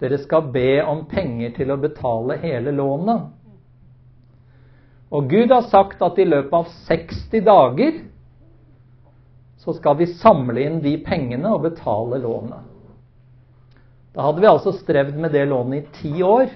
Dere 0.01 0.17
skal 0.19 0.49
be 0.51 0.81
om 0.83 1.05
penger 1.07 1.53
til 1.55 1.71
å 1.71 1.79
betale 1.79 2.39
hele 2.41 2.73
lånet. 2.75 3.29
Og 5.11 5.27
Gud 5.31 5.51
har 5.51 5.67
sagt 5.71 6.01
at 6.03 6.19
i 6.19 6.27
løpet 6.27 6.55
av 6.55 6.67
60 6.87 7.45
dager 7.47 8.01
så 9.61 9.75
skal 9.77 9.97
vi 9.99 10.09
samle 10.17 10.63
inn 10.63 10.79
de 10.83 10.95
pengene 11.05 11.51
og 11.53 11.67
betale 11.67 12.19
lånet. 12.23 12.67
Da 14.11 14.25
hadde 14.25 14.43
vi 14.43 14.49
altså 14.49 14.73
strevd 14.75 15.19
med 15.21 15.31
det 15.35 15.45
lånet 15.47 15.85
i 15.85 15.99
ti 16.01 16.23
år. 16.25 16.49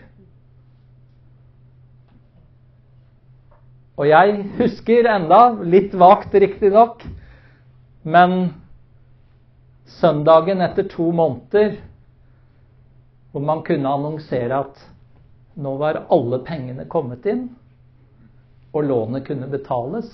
Og 3.95 4.09
jeg 4.09 4.41
husker 4.57 5.07
enda, 5.07 5.55
litt 5.63 5.93
vagt 5.95 6.35
riktignok, 6.35 7.03
men 8.03 8.51
søndagen 9.99 10.63
etter 10.65 10.87
to 10.91 11.11
måneder 11.15 11.77
hvor 13.31 13.43
man 13.43 13.63
kunne 13.67 13.91
annonsere 13.91 14.61
at 14.63 14.83
nå 15.59 15.73
var 15.79 16.05
alle 16.11 16.41
pengene 16.47 16.85
kommet 16.91 17.25
inn, 17.27 17.49
og 18.75 18.87
lånet 18.87 19.25
kunne 19.27 19.47
betales. 19.51 20.07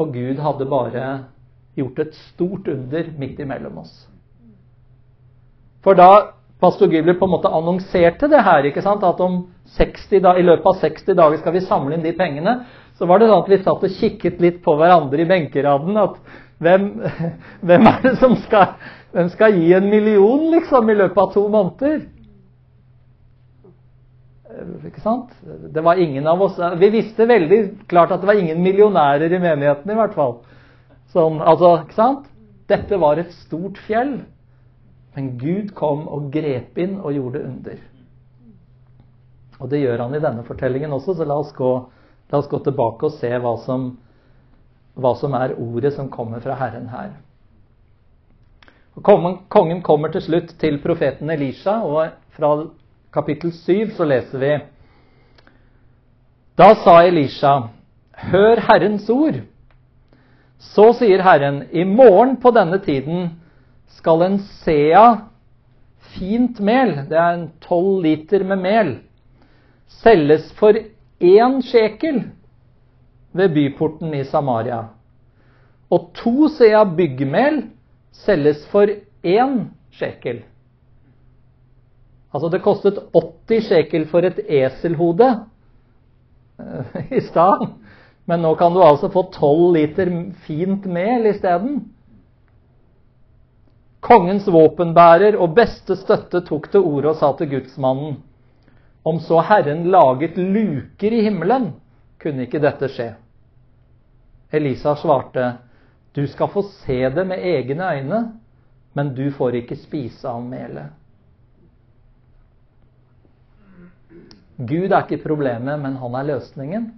Og 0.00 0.12
Gud 0.12 0.40
hadde 0.40 0.68
bare 0.68 1.06
gjort 1.76 2.00
et 2.04 2.16
stort 2.28 2.68
under 2.68 3.08
midt 3.20 3.40
imellom 3.40 3.82
oss. 3.84 3.92
For 5.84 5.96
da 5.96 6.32
pastor 6.62 6.92
Gibler 6.92 7.18
på 7.18 7.26
en 7.26 7.34
måte 7.34 7.50
annonserte 7.50 8.28
det 8.30 8.44
her, 8.46 8.68
ikke 8.68 8.84
sant? 8.84 9.02
at 9.04 9.20
om 9.20 9.42
60 9.76 10.22
da, 10.22 10.36
i 10.38 10.46
løpet 10.46 10.68
av 10.70 10.78
60 10.84 11.18
dager 11.18 11.42
skal 11.42 11.56
vi 11.56 11.64
samle 11.66 11.96
inn 11.96 12.06
de 12.06 12.14
pengene, 12.16 12.60
så 12.98 13.08
var 13.10 13.18
det 13.18 13.30
sånn 13.30 13.42
at 13.42 13.50
vi 13.50 13.60
satt 13.64 13.86
og 13.88 13.98
kikket 13.98 14.42
litt 14.44 14.62
på 14.64 14.76
hverandre 14.78 15.24
i 15.24 15.28
benkeraden. 15.28 15.98
at 15.98 16.18
hvem, 16.62 16.88
hvem 17.66 17.86
er 17.90 18.00
det 18.04 18.16
som 18.20 18.36
skal, 18.44 18.76
skal 19.34 19.58
gi 19.58 19.72
en 19.74 19.88
million 19.90 20.50
liksom, 20.54 20.90
i 20.90 20.98
løpet 21.00 21.22
av 21.24 21.32
to 21.34 21.46
måneder? 21.50 22.02
Ikke 24.86 25.00
sant? 25.00 25.32
Det 25.72 25.80
var 25.82 25.96
ingen 25.96 26.26
av 26.28 26.42
oss 26.44 26.58
Vi 26.78 26.90
visste 26.92 27.24
veldig 27.26 27.88
klart 27.88 28.12
at 28.12 28.20
det 28.20 28.28
var 28.28 28.36
ingen 28.38 28.60
millionærer 28.62 29.32
i 29.32 29.40
menigheten, 29.40 29.90
i 29.90 29.96
hvert 29.96 30.14
fall. 30.14 30.36
Sånn, 31.12 31.40
altså, 31.40 31.78
ikke 31.82 31.96
sant? 31.96 32.28
Dette 32.70 32.98
var 33.00 33.18
et 33.20 33.32
stort 33.42 33.80
fjell. 33.88 34.20
Men 35.14 35.34
Gud 35.38 35.74
kom 35.76 36.06
og 36.08 36.30
grep 36.32 36.78
inn 36.80 37.00
og 37.00 37.12
gjorde 37.12 37.42
under. 37.44 37.82
Og 39.60 39.70
det 39.70 39.82
gjør 39.82 40.06
han 40.06 40.14
i 40.16 40.22
denne 40.22 40.44
fortellingen 40.46 40.94
også, 40.96 41.14
så 41.14 41.26
la 41.28 41.36
oss 41.38 41.52
gå, 41.54 41.72
la 42.32 42.40
oss 42.40 42.48
gå 42.50 42.58
tilbake 42.64 43.06
og 43.06 43.18
se 43.18 43.30
hva 43.30 43.52
som, 43.62 43.92
hva 44.98 45.12
som, 45.20 45.36
er 45.38 45.54
ordet 45.60 45.92
som 45.94 46.10
kommer 46.10 46.42
fra 46.42 46.56
Herren 46.58 46.88
her. 46.90 47.12
Kongen, 49.02 49.80
kommer 49.82 50.12
til 50.12 50.24
slutt 50.24 50.56
til 50.60 50.80
profeten 50.82 51.30
Elisha, 51.32 51.78
og 51.80 52.10
fra 52.36 52.50
kapittel 53.12 53.52
7 53.52 53.94
så 53.96 54.04
leser 54.04 54.42
vi 54.42 54.50
Da 56.58 56.74
sa 56.82 56.98
Elisha, 57.06 57.54
hør 58.32 58.60
Herrens 58.68 59.08
ord. 59.10 59.40
Så 60.58 60.92
sier 60.98 61.22
Herren, 61.24 61.62
i 61.72 61.84
morgen 61.84 62.36
på 62.42 62.52
denne 62.54 62.78
tiden 62.84 63.30
skal 63.98 64.24
en 64.26 64.38
sea 64.62 65.06
fint 66.12 66.60
mel, 66.60 66.94
det 67.08 67.18
er 67.18 67.36
en 67.36 67.48
tolv 67.64 68.02
liter 68.04 68.44
med 68.44 68.62
mel, 68.62 68.92
selges 70.02 70.50
for 70.58 70.76
én 71.22 71.60
sjekel 71.64 72.24
ved 73.32 73.54
byporten 73.54 74.14
i 74.14 74.24
Samaria. 74.28 74.82
Og 75.92 76.10
to 76.16 76.48
sea 76.52 76.84
byggmel 76.88 77.62
selges 78.24 78.64
for 78.72 78.88
én 79.22 79.58
sjekel. 79.92 80.42
Altså 82.32 82.48
det 82.48 82.62
kostet 82.64 82.98
80 83.12 83.66
sjekel 83.68 84.06
for 84.08 84.24
et 84.24 84.40
eselhode 84.48 85.28
eh, 86.58 87.02
i 87.18 87.20
stad. 87.20 87.66
Men 88.26 88.44
nå 88.44 88.54
kan 88.56 88.72
du 88.72 88.80
altså 88.84 89.10
få 89.12 89.26
12 89.34 89.74
liter 89.76 90.12
fint 90.46 90.86
mel 90.86 91.26
isteden. 91.28 91.82
Kongens 94.02 94.48
våpenbærer 94.50 95.36
og 95.38 95.54
beste 95.54 95.94
støtte 95.96 96.42
tok 96.48 96.68
til 96.72 96.82
orde 96.82 97.12
og 97.12 97.18
sa 97.20 97.30
til 97.38 97.52
gudsmannen 97.54 98.16
om 99.04 99.18
så 99.22 99.40
Herren 99.46 99.84
laget 99.90 100.36
luker 100.38 101.14
i 101.14 101.22
himmelen, 101.26 101.72
kunne 102.22 102.46
ikke 102.46 102.60
dette 102.62 102.86
skje. 102.90 103.08
Elisa 104.54 104.94
svarte, 104.98 105.56
du 106.14 106.26
skal 106.30 106.50
få 106.52 106.62
se 106.84 106.98
det 107.10 107.24
med 107.26 107.42
egne 107.42 107.88
øyne, 107.96 108.20
men 108.94 109.14
du 109.16 109.30
får 109.34 109.62
ikke 109.62 109.78
spise 109.80 110.28
av 110.28 110.42
melet. 110.44 110.92
Gud 114.58 114.92
er 114.92 115.02
ikke 115.02 115.22
problemet, 115.24 115.80
men 115.80 115.96
han 115.98 116.14
er 116.14 116.28
løsningen. 116.28 116.90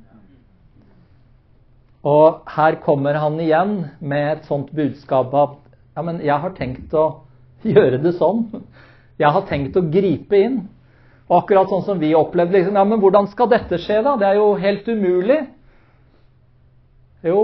Og 2.04 2.42
her 2.52 2.76
kommer 2.84 3.16
han 3.16 3.38
igjen 3.40 3.76
med 4.00 4.32
et 4.32 4.48
sånt 4.50 4.74
budskap 4.76 5.32
at 5.40 5.60
ja, 5.94 6.02
men 6.02 6.20
jeg 6.24 6.38
har 6.42 6.54
tenkt 6.58 6.94
å 6.98 7.06
gjøre 7.64 8.00
det 8.02 8.14
sånn. 8.18 8.46
Jeg 9.20 9.30
har 9.30 9.44
tenkt 9.48 9.76
å 9.78 9.84
gripe 9.86 10.38
inn. 10.38 10.62
Og 11.28 11.38
akkurat 11.38 11.70
sånn 11.70 11.84
som 11.86 12.00
vi 12.02 12.12
opplevde 12.18 12.58
liksom, 12.58 12.76
ja, 12.76 12.84
men 12.88 13.00
hvordan 13.00 13.28
skal 13.32 13.48
dette 13.52 13.78
skje, 13.80 14.00
da? 14.04 14.16
Det 14.20 14.26
er 14.28 14.40
jo 14.40 14.48
helt 14.60 14.88
umulig. 14.90 15.38
Jo, 17.24 17.38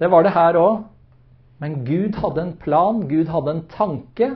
det 0.00 0.08
var 0.10 0.24
det 0.26 0.34
her 0.34 0.58
òg. 0.58 0.86
Men 1.62 1.82
Gud 1.86 2.18
hadde 2.22 2.42
en 2.42 2.56
plan, 2.58 3.04
Gud 3.10 3.30
hadde 3.30 3.54
en 3.54 3.64
tanke. 3.70 4.32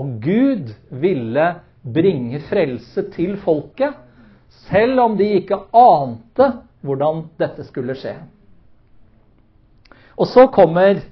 Og 0.00 0.18
Gud 0.24 0.74
ville 0.90 1.48
bringe 1.84 2.40
frelse 2.48 3.04
til 3.12 3.36
folket, 3.44 3.96
selv 4.68 5.02
om 5.02 5.16
de 5.18 5.26
ikke 5.38 5.60
ante 5.76 6.46
hvordan 6.84 7.26
dette 7.40 7.66
skulle 7.68 7.96
skje. 7.98 8.14
Og 10.16 10.28
så 10.30 10.46
kommer 10.54 11.02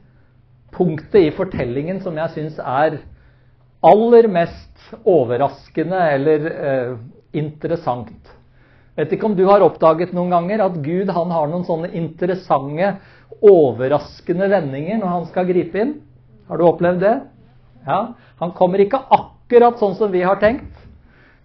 punktet 0.73 1.21
i 1.21 1.33
fortellingen 1.37 2.01
som 2.05 2.17
jeg 2.19 2.35
syns 2.35 2.61
er 2.61 3.01
aller 3.83 4.29
mest 4.31 4.95
overraskende 5.09 5.99
eller 6.15 6.47
eh, 6.53 6.95
interessant. 7.37 8.15
Vet 8.97 9.13
ikke 9.15 9.31
om 9.31 9.37
du 9.37 9.45
har 9.49 9.65
oppdaget 9.65 10.13
noen 10.13 10.33
ganger 10.35 10.63
at 10.67 10.79
Gud 10.85 11.11
han 11.11 11.33
har 11.33 11.49
noen 11.49 11.65
sånne 11.65 11.91
interessante, 11.97 12.95
overraskende 13.43 14.51
vendinger 14.53 15.01
når 15.01 15.15
han 15.17 15.29
skal 15.31 15.49
gripe 15.49 15.81
inn. 15.81 15.95
Har 16.51 16.61
du 16.61 16.67
opplevd 16.69 17.01
det? 17.03 17.15
Ja, 17.87 18.15
Han 18.39 18.53
kommer 18.55 18.83
ikke 18.83 19.01
akkurat 19.11 19.81
sånn 19.81 19.97
som 19.99 20.13
vi 20.13 20.23
har 20.23 20.39
tenkt. 20.43 20.71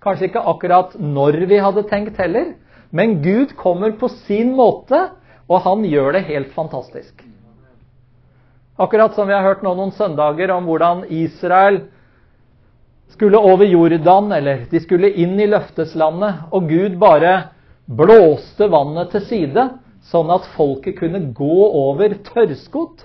Kanskje 0.04 0.28
ikke 0.30 0.44
akkurat 0.46 0.94
når 1.00 1.40
vi 1.50 1.58
hadde 1.62 1.88
tenkt 1.90 2.20
heller. 2.22 2.54
Men 2.92 3.22
Gud 3.24 3.56
kommer 3.58 3.96
på 4.00 4.10
sin 4.28 4.54
måte, 4.56 5.10
og 5.48 5.64
han 5.66 5.84
gjør 5.88 6.18
det 6.18 6.28
helt 6.28 6.54
fantastisk. 6.56 7.24
Akkurat 8.78 9.16
som 9.16 9.28
vi 9.28 9.34
har 9.34 9.42
hørt 9.42 9.64
nå 9.66 9.74
noen 9.74 9.92
søndager 9.98 10.52
om 10.54 10.68
hvordan 10.70 11.08
Israel 11.10 11.82
skulle 13.10 13.40
over 13.42 13.66
Jordan, 13.66 14.30
eller 14.36 14.68
de 14.70 14.82
skulle 14.84 15.10
inn 15.18 15.40
i 15.42 15.48
løfteslandet, 15.50 16.52
og 16.54 16.68
Gud 16.70 17.00
bare 17.02 17.50
blåste 17.90 18.68
vannet 18.70 19.10
til 19.16 19.24
side, 19.26 19.64
sånn 20.12 20.30
at 20.30 20.46
folket 20.54 21.00
kunne 21.00 21.24
gå 21.34 21.56
over 21.66 22.14
tørrskodd. 22.28 23.02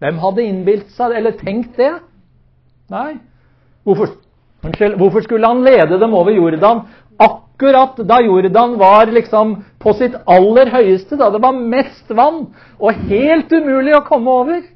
Hvem 0.00 0.22
hadde 0.22 0.46
innbilt 0.46 0.94
seg 0.96 1.18
eller 1.18 1.36
tenkt 1.36 1.76
det? 1.76 1.92
Nei. 2.88 3.18
Hvorfor, 3.84 4.14
hvorfor 4.62 5.26
skulle 5.26 5.50
han 5.50 5.66
lede 5.66 5.98
dem 6.00 6.16
over 6.16 6.32
Jordan 6.32 6.86
akkurat 7.18 7.98
da 8.08 8.22
Jordan 8.22 8.78
var 8.80 9.10
liksom 9.12 9.58
på 9.82 9.92
sitt 9.98 10.16
aller 10.24 10.70
høyeste, 10.72 11.18
da 11.18 11.28
det 11.34 11.42
var 11.42 11.58
mest 11.58 12.08
vann 12.08 12.46
og 12.78 13.06
helt 13.10 13.52
umulig 13.52 13.98
å 13.98 14.04
komme 14.06 14.40
over? 14.42 14.66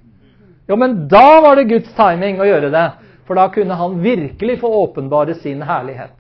Jo, 0.69 0.76
men 0.76 1.09
da 1.11 1.40
var 1.42 1.57
det 1.59 1.71
Guds 1.71 1.90
timing 1.97 2.40
å 2.40 2.47
gjøre 2.47 2.71
det. 2.73 2.87
For 3.26 3.38
da 3.38 3.49
kunne 3.54 3.78
han 3.78 4.00
virkelig 4.02 4.59
få 4.61 4.71
åpenbare 4.83 5.35
sin 5.40 5.62
herlighet. 5.62 6.14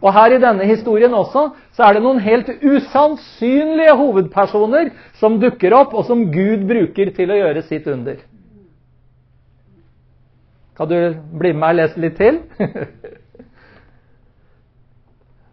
Og 0.00 0.14
her 0.16 0.32
i 0.32 0.40
denne 0.40 0.64
historien 0.68 1.12
også 1.16 1.50
så 1.76 1.84
er 1.84 1.96
det 1.96 2.02
noen 2.04 2.20
helt 2.24 2.48
usannsynlige 2.62 3.96
hovedpersoner 4.00 4.92
som 5.20 5.36
dukker 5.40 5.74
opp, 5.76 5.92
og 5.92 6.06
som 6.08 6.28
Gud 6.32 6.64
bruker 6.68 7.12
til 7.16 7.32
å 7.32 7.38
gjøre 7.40 7.64
sitt 7.68 7.88
under. 7.90 8.20
Kan 10.76 10.88
du 10.88 10.96
bli 11.36 11.52
med 11.52 11.60
meg 11.60 11.74
og 11.74 11.80
lese 11.82 12.00
litt 12.00 12.16
til? 12.16 12.40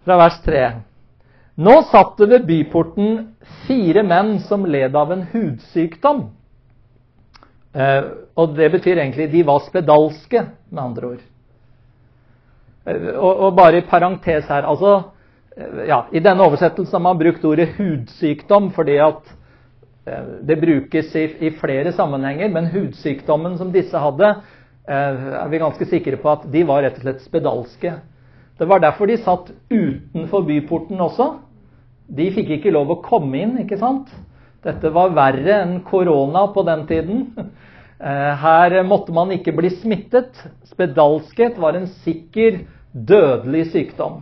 Fra 0.07 0.15
vers 0.21 0.39
3. 0.45 0.63
Nå 1.59 1.73
satt 1.91 2.15
det 2.21 2.29
ved 2.31 2.47
byporten 2.47 3.17
fire 3.67 4.05
menn 4.07 4.37
som 4.47 4.63
led 4.63 4.95
av 4.95 5.11
en 5.11 5.25
hudsykdom. 5.33 6.29
Eh, 7.77 8.03
og 8.37 8.55
det 8.57 8.71
betyr 8.73 8.97
egentlig 8.97 9.29
de 9.31 9.43
var 9.45 9.61
spedalske, 9.65 10.45
med 10.71 10.81
andre 10.81 11.11
ord. 11.11 11.25
Eh, 12.87 13.09
og, 13.13 13.33
og 13.45 13.55
bare 13.57 13.81
i 13.81 13.85
parentes 13.85 14.49
her 14.49 14.65
altså, 14.65 14.95
eh, 15.53 15.83
ja, 15.89 16.01
I 16.11 16.23
denne 16.23 16.47
oversettelsen 16.47 16.97
har 16.97 17.05
man 17.05 17.19
brukt 17.19 17.45
ordet 17.45 17.75
hudsykdom 17.77 18.71
fordi 18.75 18.97
at 19.03 19.35
det 20.47 20.55
brukes 20.61 21.09
i, 21.19 21.25
i, 21.43 21.49
flere 21.59 21.91
sammenhenger, 21.91 22.47
men 22.47 22.69
hudsykdommen 22.71 23.57
som 23.59 23.73
disse 23.73 23.99
hadde, 23.99 24.29
er 24.87 25.49
vi 25.51 25.59
ganske 25.59 25.83
sikre 25.89 26.15
på 26.21 26.29
at 26.31 26.45
de 26.47 26.61
var 26.63 26.79
rett 26.85 26.95
og 26.95 27.03
slett 27.03 27.25
spedalske. 27.25 27.91
Det 28.55 28.67
var 28.71 28.79
derfor 28.79 29.11
de 29.11 29.17
satt 29.19 29.49
utenfor 29.67 30.45
byporten 30.47 31.03
også. 31.03 31.27
De 32.07 32.29
fikk 32.31 32.53
ikke 32.55 32.71
lov 32.71 32.93
å 32.95 33.01
komme 33.03 33.41
inn, 33.41 33.57
ikke 33.65 33.81
sant? 33.81 34.07
Dette 34.67 34.91
var 34.91 35.15
verre 35.15 35.61
enn 35.61 35.79
korona 35.87 36.47
på 36.53 36.65
den 36.67 36.85
tiden. 36.89 37.25
Eh, 37.97 38.33
her 38.37 38.75
måtte 38.85 39.09
man 39.09 39.31
ikke 39.33 39.55
bli 39.57 39.71
smittet. 39.73 40.37
Spedalskhet 40.69 41.55
var 41.57 41.73
en 41.73 41.87
sikker 42.03 42.59
dødelig 42.93 43.63
sykdom. 43.71 44.19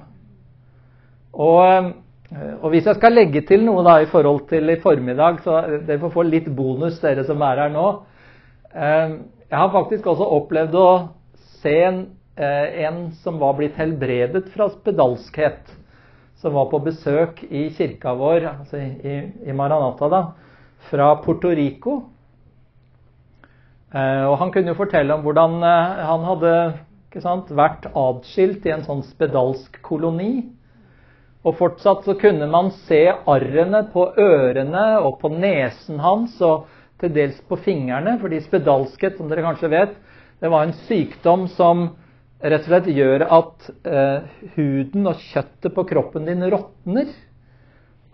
Og, 1.34 1.90
eh, 2.32 2.54
og, 2.62 2.70
hvis 2.72 2.88
jeg 2.88 2.96
skal 2.96 3.18
legge 3.18 3.42
til 3.44 3.66
noe 3.68 3.84
da 3.84 3.98
i 4.00 4.08
forhold 4.08 4.46
til 4.48 4.72
i 4.72 4.78
formiddag, 4.80 5.42
så 5.44 5.60
dere 5.90 6.00
får 6.06 6.14
få 6.14 6.24
litt 6.24 6.48
bonus, 6.56 7.02
dere 7.04 7.28
som 7.28 7.44
er 7.44 7.66
her 7.66 7.76
nå. 7.76 7.90
Eh, 8.72 9.18
jeg 9.50 9.60
har 9.60 9.76
faktisk 9.76 10.08
også 10.08 10.30
opplevd 10.38 10.80
å 10.80 10.90
se 11.60 11.76
en, 11.90 12.00
en 12.40 13.04
som 13.28 13.44
var 13.44 13.60
blitt 13.60 13.76
helbredet 13.76 14.48
fra 14.56 14.72
spedalskhet. 14.72 15.68
Som 16.42 16.54
var 16.54 16.68
på 16.72 16.82
besøk 16.84 17.44
i 17.48 17.70
kirka 17.76 18.14
vår, 18.18 18.44
altså 18.50 18.82
i, 18.82 19.16
i 19.48 19.56
Maranata, 19.56 20.10
da, 20.12 20.22
fra 20.90 21.14
Puerto 21.24 21.54
Rico. 21.56 21.96
Eh, 23.96 24.26
og 24.28 24.38
Han 24.42 24.52
kunne 24.52 24.74
jo 24.74 24.80
fortelle 24.82 25.16
om 25.16 25.24
hvordan 25.26 25.58
eh, 25.64 26.04
han 26.10 26.28
hadde 26.28 26.54
sant, 27.24 27.52
vært 27.56 27.88
atskilt 27.96 28.66
i 28.68 28.74
en 28.76 28.84
sånn 28.84 29.04
spedalsk 29.08 29.80
koloni. 29.86 30.50
Og 31.46 31.56
fortsatt 31.60 32.08
så 32.08 32.16
kunne 32.20 32.48
man 32.50 32.72
se 32.88 33.06
arrene 33.14 33.86
på 33.94 34.10
ørene 34.18 34.86
og 35.06 35.20
på 35.22 35.30
nesen 35.32 36.02
hans 36.04 36.40
og 36.44 36.66
til 37.02 37.12
dels 37.14 37.38
på 37.48 37.58
fingrene, 37.60 38.18
fordi 38.22 38.42
spedalskhet, 38.44 39.18
som 39.18 39.30
dere 39.30 39.44
kanskje 39.46 39.72
vet, 39.72 39.94
det 40.42 40.52
var 40.52 40.66
en 40.66 40.76
sykdom 40.88 41.46
som 41.54 41.90
rett 42.46 42.66
og 42.66 42.70
slett 42.70 42.90
gjør 42.94 43.26
at 43.26 43.70
eh, 43.90 44.28
huden 44.56 45.10
og 45.10 45.24
kjøttet 45.32 45.74
på 45.74 45.86
kroppen 45.90 46.28
din 46.30 46.46
råtner. 46.52 47.10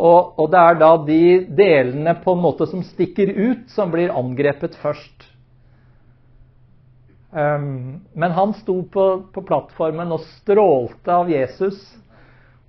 Og, 0.01 0.39
og, 0.39 0.47
det 0.49 0.61
er 0.61 0.79
da 0.79 0.91
de 1.05 1.23
delene 1.57 2.15
på 2.23 2.33
en 2.33 2.41
måte 2.41 2.65
som 2.69 2.81
stikker 2.85 3.29
ut, 3.35 3.67
som 3.73 3.91
blir 3.93 4.13
angrepet 4.15 4.77
først. 4.81 5.27
Um, 7.31 8.01
men 8.17 8.33
han 8.35 8.55
sto 8.57 8.81
på, 8.91 9.05
på, 9.31 9.43
plattformen 9.47 10.09
og 10.11 10.23
strålte 10.41 11.13
av 11.15 11.29
Jesus 11.31 11.77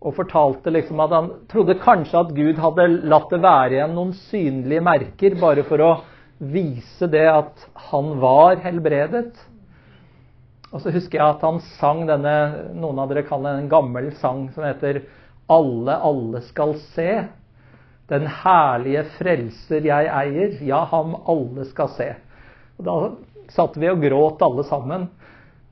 og 0.02 0.14
fortalte 0.14 0.70
liksom 0.70 1.00
at 1.02 1.14
han 1.16 1.30
trodde 1.50 1.80
kanskje 1.82 2.20
at 2.20 2.30
Gud 2.36 2.60
hadde 2.62 2.86
latt 3.10 3.32
det 3.32 3.40
være 3.42 3.74
igjen 3.74 3.96
noen 3.96 4.12
synlige 4.28 4.84
merker 4.86 5.34
bare 5.40 5.64
for 5.66 5.82
å 5.82 5.90
vise 6.38 7.08
det 7.10 7.24
at 7.30 7.66
han 7.88 8.16
var 8.22 8.62
helbredet. 8.62 9.32
Og 10.72 10.80
så 10.80 10.92
husker 10.94 11.18
jeg 11.18 11.36
at 11.36 11.44
han 11.44 11.60
sang 11.76 12.06
denne 12.08 12.34
Noen 12.72 13.00
av 13.02 13.10
dere 13.12 13.26
kan 13.28 13.44
en 13.48 13.68
gammel 13.70 14.10
sang 14.20 14.46
som 14.54 14.64
heter 14.64 15.02
'Alle, 15.48 15.96
alle 15.96 16.40
skal 16.40 16.74
se'. 16.94 17.28
Den 18.08 18.26
herlige 18.26 19.04
frelser 19.18 19.84
jeg 19.84 20.08
eier, 20.08 20.56
ja, 20.64 20.84
ham 20.84 21.14
alle 21.28 21.64
skal 21.64 21.88
se. 21.88 22.08
Og 22.78 22.84
da 22.84 22.96
satt 23.52 23.76
vi 23.76 23.90
og 23.90 24.00
gråt 24.02 24.42
alle 24.42 24.64
sammen. 24.64 25.08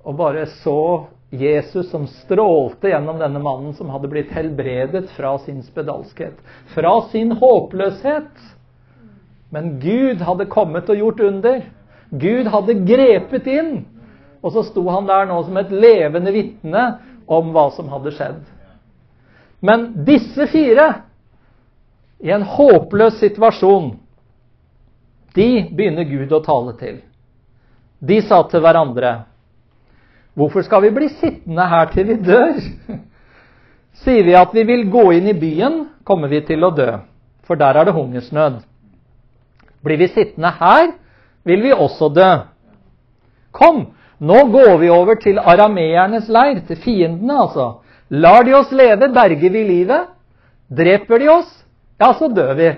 Og 0.05 0.17
bare 0.17 0.47
så 0.47 1.07
Jesus 1.31 1.91
som 1.91 2.07
strålte 2.11 2.91
gjennom 2.91 3.21
denne 3.21 3.39
mannen 3.43 3.75
som 3.79 3.91
hadde 3.93 4.09
blitt 4.11 4.33
helbredet 4.35 5.11
fra 5.15 5.37
sin 5.39 5.63
spedalskhet. 5.63 6.39
Fra 6.75 7.01
sin 7.13 7.33
håpløshet. 7.33 8.41
Men 9.51 9.79
Gud 9.83 10.23
hadde 10.27 10.51
kommet 10.51 10.91
og 10.91 10.99
gjort 10.99 11.21
under. 11.21 11.63
Gud 12.11 12.51
hadde 12.51 12.81
grepet 12.87 13.47
inn. 13.51 13.75
Og 14.41 14.55
så 14.55 14.65
sto 14.69 14.87
han 14.89 15.09
der 15.09 15.29
nå 15.29 15.43
som 15.45 15.59
et 15.61 15.73
levende 15.73 16.33
vitne 16.33 16.85
om 17.31 17.53
hva 17.55 17.69
som 17.77 17.91
hadde 17.93 18.13
skjedd. 18.17 18.41
Men 19.61 19.91
disse 20.07 20.47
fire, 20.49 20.87
i 22.21 22.33
en 22.33 22.45
håpløs 22.45 23.21
situasjon, 23.21 23.93
de 25.37 25.51
begynner 25.77 26.09
Gud 26.09 26.33
å 26.33 26.43
tale 26.45 26.75
til. 26.81 27.03
De 28.01 28.21
sa 28.25 28.43
til 28.49 28.61
hverandre, 28.65 29.25
'Hvorfor 30.35 30.63
skal 30.63 30.83
vi 30.83 30.91
bli 30.91 31.09
sittende 31.09 31.69
her 31.69 31.87
til 31.93 32.07
vi 32.07 32.15
dør?' 32.15 32.61
Sier 34.01 34.25
vi 34.25 34.35
at 34.35 34.55
vi 34.55 34.63
vil 34.65 34.91
gå 34.91 35.13
inn 35.13 35.29
i 35.29 35.37
byen, 35.37 35.89
kommer 36.05 36.29
vi 36.29 36.41
til 36.41 36.65
å 36.65 36.71
dø, 36.71 36.99
for 37.45 37.55
der 37.55 37.77
er 37.77 37.85
det 37.85 37.93
hungersnød. 37.93 38.63
Blir 39.85 39.99
vi 39.99 40.07
sittende 40.09 40.51
her, 40.51 40.93
vil 41.45 41.63
vi 41.63 41.73
også 41.73 42.09
dø. 42.09 42.31
Kom, 43.53 43.87
nå 44.21 44.41
går 44.53 44.75
vi 44.83 44.91
over 44.93 45.17
til 45.21 45.39
arameernes 45.41 46.29
leir, 46.29 46.61
til 46.69 46.77
fiendene, 46.77 47.39
altså. 47.47 47.81
Lar 48.11 48.45
de 48.45 48.55
oss 48.59 48.73
leve, 48.75 49.09
berger 49.15 49.53
vi 49.55 49.63
livet. 49.65 50.11
Dreper 50.71 51.23
de 51.23 51.29
oss, 51.33 51.51
ja, 52.01 52.13
så 52.19 52.29
dør 52.29 52.53
vi. 52.59 52.69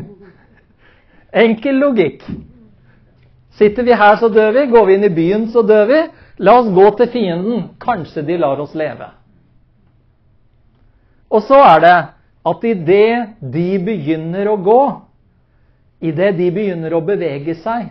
Enkel 1.44 1.78
logikk. 1.78 2.24
Sitter 3.54 3.86
vi 3.86 3.94
her, 3.94 4.16
så 4.18 4.28
dør 4.28 4.50
vi. 4.56 4.66
Går 4.72 4.86
vi 4.88 4.96
inn 4.98 5.06
i 5.06 5.14
byen, 5.14 5.46
så 5.52 5.62
dør 5.62 5.86
vi. 5.90 6.00
La 6.42 6.56
oss 6.58 6.72
gå 6.74 6.88
til 6.98 7.12
fienden. 7.12 7.68
Kanskje 7.80 8.24
de 8.26 8.38
lar 8.40 8.58
oss 8.60 8.74
leve. 8.74 9.12
Og 11.30 11.42
så 11.46 11.60
er 11.66 11.80
det 11.84 11.96
at 12.44 12.64
idet 12.68 13.50
de 13.54 13.68
begynner 13.82 14.50
å 14.50 14.58
gå, 14.60 14.80
idet 16.04 16.34
de 16.36 16.50
begynner 16.52 16.92
å 16.94 17.02
bevege 17.04 17.56
seg, 17.62 17.88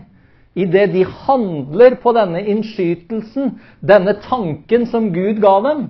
idet 0.54 0.92
de 0.94 1.04
handler 1.26 1.98
på 2.02 2.14
denne 2.16 2.44
innskytelsen, 2.54 3.58
denne 3.82 4.16
tanken 4.26 4.86
som 4.90 5.10
Gud 5.14 5.42
ga 5.42 5.56
dem, 5.66 5.88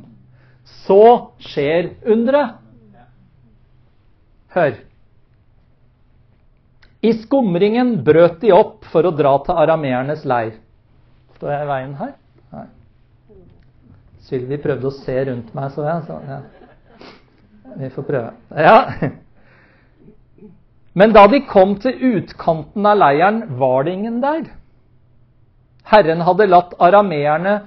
så 0.86 1.34
skjer 1.44 1.94
underet. 2.08 2.60
Hør. 4.54 4.76
I 7.04 7.12
skumringen 7.20 7.98
brøt 8.06 8.40
de 8.44 8.54
opp 8.56 8.86
for 8.92 9.04
å 9.04 9.12
dra 9.16 9.34
til 9.44 9.60
arameernes 9.60 10.24
leir. 10.30 10.54
Står 11.36 11.52
jeg 11.52 11.66
i 11.66 11.72
veien 11.72 11.96
her? 12.00 12.14
Nei. 12.54 12.68
Sylvi 14.24 14.60
prøvde 14.64 14.88
å 14.88 14.96
se 14.96 15.18
rundt 15.28 15.50
meg, 15.58 15.74
så 15.74 15.84
jeg. 15.84 16.06
Så, 16.08 16.22
ja. 16.30 16.40
Vi 17.82 17.90
får 17.92 18.08
prøve. 18.08 18.32
Ja. 18.56 19.12
Men 20.94 21.14
da 21.14 21.26
de 21.28 21.40
kom 21.50 21.76
til 21.82 21.98
utkanten 22.18 22.86
av 22.86 23.00
leiren, 23.02 23.44
var 23.58 23.86
det 23.86 23.96
ingen 23.98 24.20
der. 24.22 24.44
Herren 25.90 26.22
hadde 26.24 26.48
latt 26.48 26.76
arameerne 26.80 27.62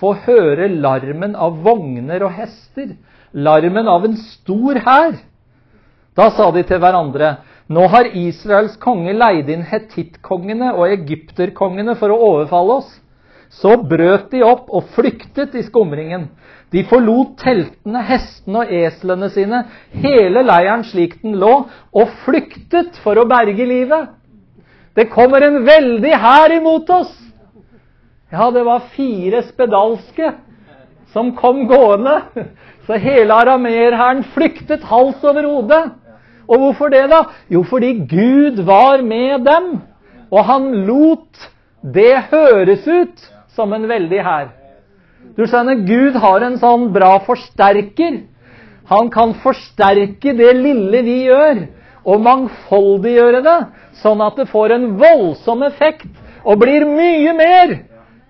få 0.00 0.14
høre 0.24 0.68
larmen 0.72 1.36
av 1.36 1.60
vogner 1.64 2.24
og 2.24 2.32
hester, 2.38 2.94
larmen 3.32 3.88
av 3.88 4.06
en 4.08 4.16
stor 4.16 4.80
hær. 4.86 5.18
Da 6.16 6.30
sa 6.34 6.48
de 6.54 6.64
til 6.66 6.80
hverandre, 6.82 7.36
nå 7.70 7.84
har 7.92 8.08
Israels 8.18 8.74
konge 8.82 9.12
leid 9.14 9.52
inn 9.52 9.62
hetittkongene 9.68 10.72
og 10.72 10.88
egypterkongene 10.90 11.94
for 12.00 12.10
å 12.10 12.18
overfalle 12.32 12.80
oss. 12.80 12.90
Så 13.50 13.74
brøt 13.90 14.30
de 14.30 14.44
opp 14.46 14.70
og 14.70 14.86
flyktet 14.94 15.56
i 15.58 15.64
skumringen. 15.66 16.28
De 16.70 16.84
forlot 16.86 17.34
teltene, 17.42 18.02
hestene 18.06 18.62
og 18.62 18.74
eslene 18.78 19.28
sine, 19.34 19.64
hele 19.90 20.44
leiren 20.46 20.84
slik 20.86 21.16
den 21.24 21.34
lå, 21.40 21.64
og 21.90 22.12
flyktet 22.24 23.00
for 23.02 23.18
å 23.18 23.26
berge 23.30 23.66
livet. 23.66 24.12
Det 24.94 25.08
kommer 25.10 25.42
en 25.42 25.64
veldig 25.66 26.14
hær 26.22 26.54
imot 26.54 26.94
oss! 26.94 27.10
Ja, 28.30 28.46
det 28.54 28.62
var 28.62 28.86
fire 28.94 29.42
spedalske 29.42 30.30
som 31.10 31.32
kom 31.34 31.64
gående. 31.66 32.20
Så 32.86 32.98
hele 33.02 33.34
arameerhæren 33.34 34.22
flyktet 34.34 34.86
hals 34.86 35.18
over 35.26 35.46
hode. 35.46 35.80
Og 36.46 36.62
hvorfor 36.62 36.90
det, 36.94 37.04
da? 37.10 37.24
Jo, 37.50 37.64
fordi 37.66 37.92
Gud 38.10 38.62
var 38.66 39.02
med 39.02 39.42
dem. 39.46 39.72
Og 40.30 40.44
han 40.46 40.70
lot 40.86 41.50
det 41.82 42.16
høres 42.30 42.86
ut 42.86 43.26
som 43.60 43.76
en 43.76 43.86
veldig 43.88 44.24
hær. 44.24 44.48
Du 45.36 45.44
skjønner, 45.44 45.84
Gud 45.84 46.16
har 46.20 46.44
en 46.46 46.56
sånn 46.60 46.88
bra 46.94 47.18
forsterker. 47.26 48.22
Han 48.90 49.10
kan 49.12 49.36
forsterke 49.44 50.32
det 50.34 50.54
lille 50.56 51.04
vi 51.06 51.18
gjør, 51.28 51.66
og 52.08 52.24
mangfoldiggjøre 52.24 53.42
det, 53.44 53.58
sånn 54.00 54.22
at 54.24 54.40
det 54.40 54.48
får 54.50 54.74
en 54.74 54.86
voldsom 54.98 55.62
effekt 55.68 56.08
og 56.40 56.62
blir 56.62 56.86
mye 56.88 57.34
mer 57.36 57.74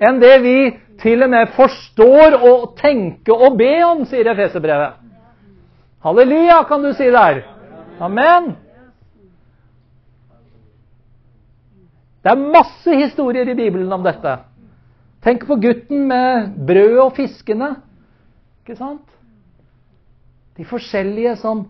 enn 0.02 0.18
det 0.18 0.34
vi 0.42 0.56
til 1.00 1.22
og 1.24 1.30
med 1.32 1.52
forstår 1.54 2.34
å 2.44 2.52
tenke 2.76 3.32
og 3.32 3.56
be 3.60 3.70
om, 3.86 4.02
sier 4.08 4.28
Efeserbrevet. 4.34 4.98
Halleluja, 6.04 6.58
kan 6.68 6.82
du 6.84 6.90
si 6.96 7.08
der. 7.12 7.44
Amen! 8.00 8.54
Det 12.20 12.32
er 12.34 12.48
masse 12.52 12.96
historier 12.96 13.48
i 13.48 13.56
Bibelen 13.56 13.92
om 13.92 14.04
dette. 14.04 14.34
Tenk 15.20 15.44
på 15.46 15.56
gutten 15.60 16.06
med 16.08 16.54
brød 16.66 16.98
og 17.04 17.16
fiskene. 17.16 17.74
Ikke 18.62 18.78
sant? 18.78 19.04
De 20.56 20.64
forskjellige 20.64 21.34
som 21.40 21.66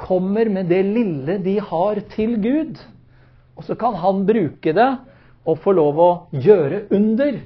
kommer 0.00 0.48
med 0.52 0.68
det 0.68 0.82
lille 0.84 1.38
de 1.44 1.58
har 1.60 2.00
til 2.12 2.36
Gud. 2.42 2.76
Og 3.56 3.64
så 3.64 3.76
kan 3.76 3.96
han 4.00 4.26
bruke 4.28 4.72
det 4.76 4.90
og 5.48 5.58
få 5.64 5.72
lov 5.72 5.98
å 6.00 6.10
gjøre 6.32 6.84
under 6.92 7.40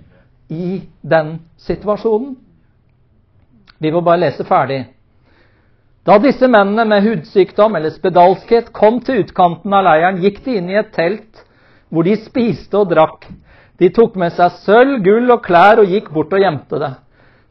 i 0.51 0.83
den 1.03 1.39
situasjonen. 1.63 2.35
Vi 3.79 3.91
må 3.91 4.03
bare 4.03 4.25
lese 4.27 4.47
ferdig. 4.47 4.85
Da 6.05 6.19
disse 6.21 6.49
mennene 6.51 6.85
med 6.85 7.07
hudsykdom 7.07 7.79
eller 7.79 7.95
spedalskhet 7.95 8.73
kom 8.77 9.01
til 9.05 9.23
utkanten 9.23 9.73
av 9.73 9.87
leiren, 9.87 10.21
gikk 10.21 10.43
de 10.45 10.59
inn 10.59 10.69
i 10.71 10.79
et 10.79 10.93
telt 10.93 11.41
hvor 11.89 12.05
de 12.05 12.17
spiste 12.21 12.77
og 12.77 12.91
drakk. 12.91 13.25
De 13.79 13.91
tok 13.91 14.15
med 14.21 14.35
seg 14.37 14.61
sølv, 14.65 15.01
gull 15.03 15.33
og 15.35 15.43
klær 15.45 15.83
og 15.83 15.91
gikk 15.91 16.13
bort 16.15 16.35
og 16.35 16.43
gjemte 16.43 16.79
det. 16.79 16.93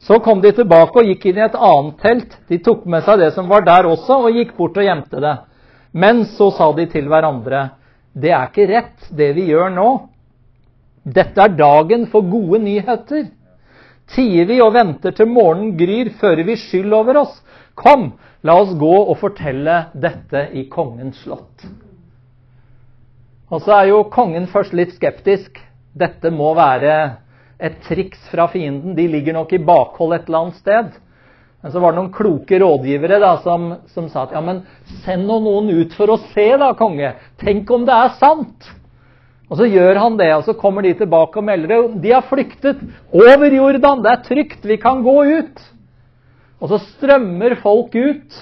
Så 0.04 0.18
kom 0.24 0.40
de 0.44 0.52
tilbake 0.52 1.00
og 1.00 1.08
gikk 1.08 1.26
inn 1.30 1.40
i 1.40 1.44
et 1.46 1.56
annet 1.56 2.00
telt. 2.00 2.34
De 2.48 2.58
tok 2.64 2.84
med 2.88 3.04
seg 3.06 3.20
det 3.20 3.30
som 3.36 3.48
var 3.48 3.64
der 3.64 3.88
også, 3.88 4.18
og 4.26 4.36
gikk 4.36 4.56
bort 4.56 4.76
og 4.80 4.84
gjemte 4.84 5.20
det. 5.24 5.36
Men 5.92 6.24
så 6.28 6.50
sa 6.56 6.70
de 6.76 6.88
til 6.90 7.08
hverandre, 7.08 7.68
det 8.14 8.32
er 8.34 8.50
ikke 8.50 8.68
rett, 8.70 9.08
det 9.10 9.30
vi 9.36 9.48
gjør 9.50 9.72
nå. 9.74 9.88
Dette 11.04 11.40
er 11.44 11.56
dagen 11.56 12.06
for 12.12 12.26
gode 12.26 12.60
nyheter. 12.64 13.28
Tier 14.14 14.46
vi 14.48 14.60
og 14.60 14.74
venter 14.74 15.14
til 15.16 15.28
morgenen 15.30 15.74
gryr, 15.78 16.12
fører 16.20 16.44
vi 16.46 16.56
skyld 16.60 16.92
over 16.92 17.22
oss. 17.24 17.38
Kom, 17.74 18.12
La 18.44 18.58
oss 18.60 18.74
gå 18.76 18.92
og 18.92 19.16
fortelle 19.22 19.86
dette 19.96 20.42
i 20.52 20.66
kongens 20.68 21.22
slott. 21.24 21.64
Og 23.48 23.62
så 23.64 23.78
er 23.78 23.88
jo 23.88 24.02
kongen 24.12 24.50
først 24.52 24.74
litt 24.76 24.92
skeptisk. 24.98 25.56
Dette 25.94 26.30
må 26.34 26.52
være 26.58 26.94
et 27.62 27.80
triks 27.86 28.20
fra 28.32 28.48
fienden. 28.50 28.96
De 28.96 29.06
ligger 29.08 29.36
nok 29.36 29.52
i 29.54 29.62
bakhold 29.62 30.16
et 30.16 30.28
eller 30.28 30.46
annet 30.46 30.60
sted. 30.60 30.94
Men 31.64 31.72
så 31.72 31.80
var 31.80 31.94
det 31.94 32.02
noen 32.02 32.12
kloke 32.12 32.58
rådgivere 32.60 33.20
da, 33.22 33.36
som, 33.40 33.70
som 33.94 34.08
sa 34.12 34.26
at 34.26 34.34
ja, 34.36 34.42
men 34.44 34.64
send 35.04 35.24
nå 35.24 35.38
noen 35.40 35.70
ut 35.72 35.94
for 35.96 36.12
å 36.12 36.18
se, 36.34 36.50
da, 36.60 36.74
konge. 36.76 37.14
Tenk 37.40 37.70
om 37.72 37.86
det 37.88 37.94
er 37.96 38.18
sant. 38.20 38.66
Og 39.48 39.60
så 39.60 39.68
gjør 39.68 40.00
han 40.02 40.18
det, 40.18 40.28
og 40.34 40.44
så 40.44 40.56
kommer 40.60 40.84
de 40.84 40.92
tilbake 40.98 41.40
og 41.40 41.46
melder 41.46 41.70
det. 41.70 41.78
De 42.04 42.12
har 42.12 42.26
flyktet 42.28 42.82
over 43.14 43.54
Jordan. 43.54 44.02
Det 44.04 44.12
er 44.12 44.22
trygt. 44.26 44.66
Vi 44.66 44.76
kan 44.82 45.00
gå 45.04 45.16
ut. 45.38 45.64
Og 46.60 46.72
så 46.72 46.80
strømmer 46.84 47.56
folk 47.62 47.94
ut 47.94 48.38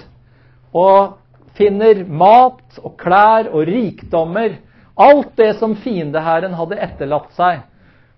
og 0.72 1.18
finner 1.58 2.04
mat 2.08 2.78
og 2.80 2.94
klær 3.00 3.50
og 3.52 3.66
rikdommer. 3.68 4.56
Alt 4.96 5.36
det 5.36 5.54
som 5.58 5.76
fiendehæren 5.80 6.54
hadde 6.56 6.80
etterlatt 6.84 7.32
seg. 7.36 7.62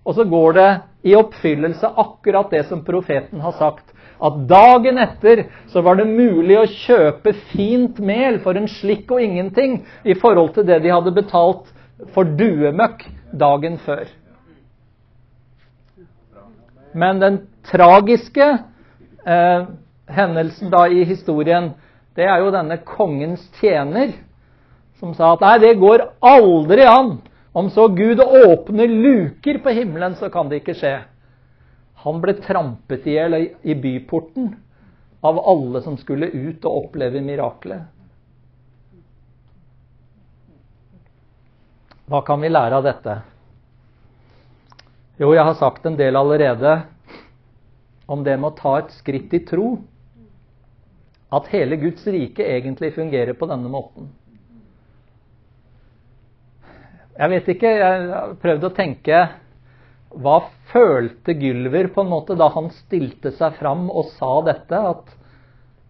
Og 0.05 0.17
så 0.19 0.25
går 0.29 0.57
det 0.59 0.71
i 1.07 1.15
oppfyllelse 1.17 1.89
akkurat 2.01 2.51
det 2.53 2.65
som 2.69 2.83
profeten 2.85 3.41
har 3.41 3.55
sagt. 3.59 3.95
At 4.25 4.37
dagen 4.49 4.99
etter 5.01 5.47
så 5.73 5.83
var 5.85 5.99
det 5.99 6.09
mulig 6.09 6.57
å 6.61 6.69
kjøpe 6.71 7.35
fint 7.53 7.99
mel 7.99 8.39
for 8.45 8.57
en 8.57 8.69
slikk 8.71 9.11
og 9.13 9.23
ingenting 9.25 9.81
i 10.05 10.17
forhold 10.19 10.55
til 10.55 10.67
det 10.69 10.81
de 10.85 10.93
hadde 10.93 11.15
betalt 11.17 11.71
for 12.15 12.29
duemøkk 12.39 13.05
dagen 13.33 13.79
før. 13.85 14.07
Men 16.95 17.19
den 17.19 17.41
tragiske 17.67 18.47
eh, 19.27 19.67
hendelsen 20.15 20.71
da 20.71 20.85
i 20.87 21.03
historien, 21.09 21.73
det 22.15 22.29
er 22.31 22.45
jo 22.45 22.53
denne 22.55 22.79
kongens 22.87 23.43
tjener 23.59 24.15
som 25.01 25.15
sa 25.15 25.33
at 25.35 25.43
nei, 25.45 25.57
det 25.63 25.75
går 25.81 26.07
aldri 26.25 26.87
an. 26.89 27.17
Om 27.55 27.71
så 27.71 27.89
Gud 27.95 28.21
åpner 28.21 28.91
luker 28.91 29.59
på 29.63 29.75
himmelen, 29.75 30.17
så 30.19 30.31
kan 30.31 30.49
det 30.51 30.63
ikke 30.63 30.77
skje. 30.79 30.95
Han 32.05 32.21
ble 32.23 32.35
trampet 32.43 33.07
i 33.07 33.15
hjel 33.17 33.37
i 33.63 33.77
byporten 33.79 34.51
av 35.25 35.39
alle 35.41 35.81
som 35.85 35.97
skulle 35.97 36.29
ut 36.29 36.67
og 36.67 36.85
oppleve 36.85 37.23
miraklet. 37.25 37.87
Hva 42.05 42.21
kan 42.27 42.43
vi 42.43 42.51
lære 42.51 42.77
av 42.77 42.85
dette? 42.85 43.15
Jo, 45.17 45.31
jeg 45.33 45.47
har 45.47 45.57
sagt 45.57 45.87
en 45.87 45.97
del 45.97 46.19
allerede 46.19 46.75
om 48.11 48.25
det 48.27 48.35
med 48.37 48.51
å 48.51 48.59
ta 48.59 48.75
et 48.83 48.93
skritt 48.99 49.33
i 49.33 49.41
tro 49.47 49.79
at 51.35 51.49
hele 51.55 51.79
Guds 51.81 52.05
rike 52.07 52.45
egentlig 52.45 52.93
fungerer 52.99 53.33
på 53.39 53.49
denne 53.49 53.71
måten. 53.71 54.11
Jeg 57.15 57.31
vet 57.31 57.49
ikke, 57.53 57.71
jeg 57.79 58.07
har 58.11 58.33
prøvd 58.43 58.65
å 58.67 58.75
tenke 58.75 59.19
Hva 60.15 60.39
følte 60.73 61.35
Gylver 61.39 61.89
på 61.95 62.03
en 62.03 62.11
måte 62.11 62.35
da 62.39 62.49
han 62.55 62.73
stilte 62.75 63.31
seg 63.37 63.55
fram 63.61 63.87
og 63.91 64.11
sa 64.17 64.33
dette? 64.47 64.81
At 64.95 65.13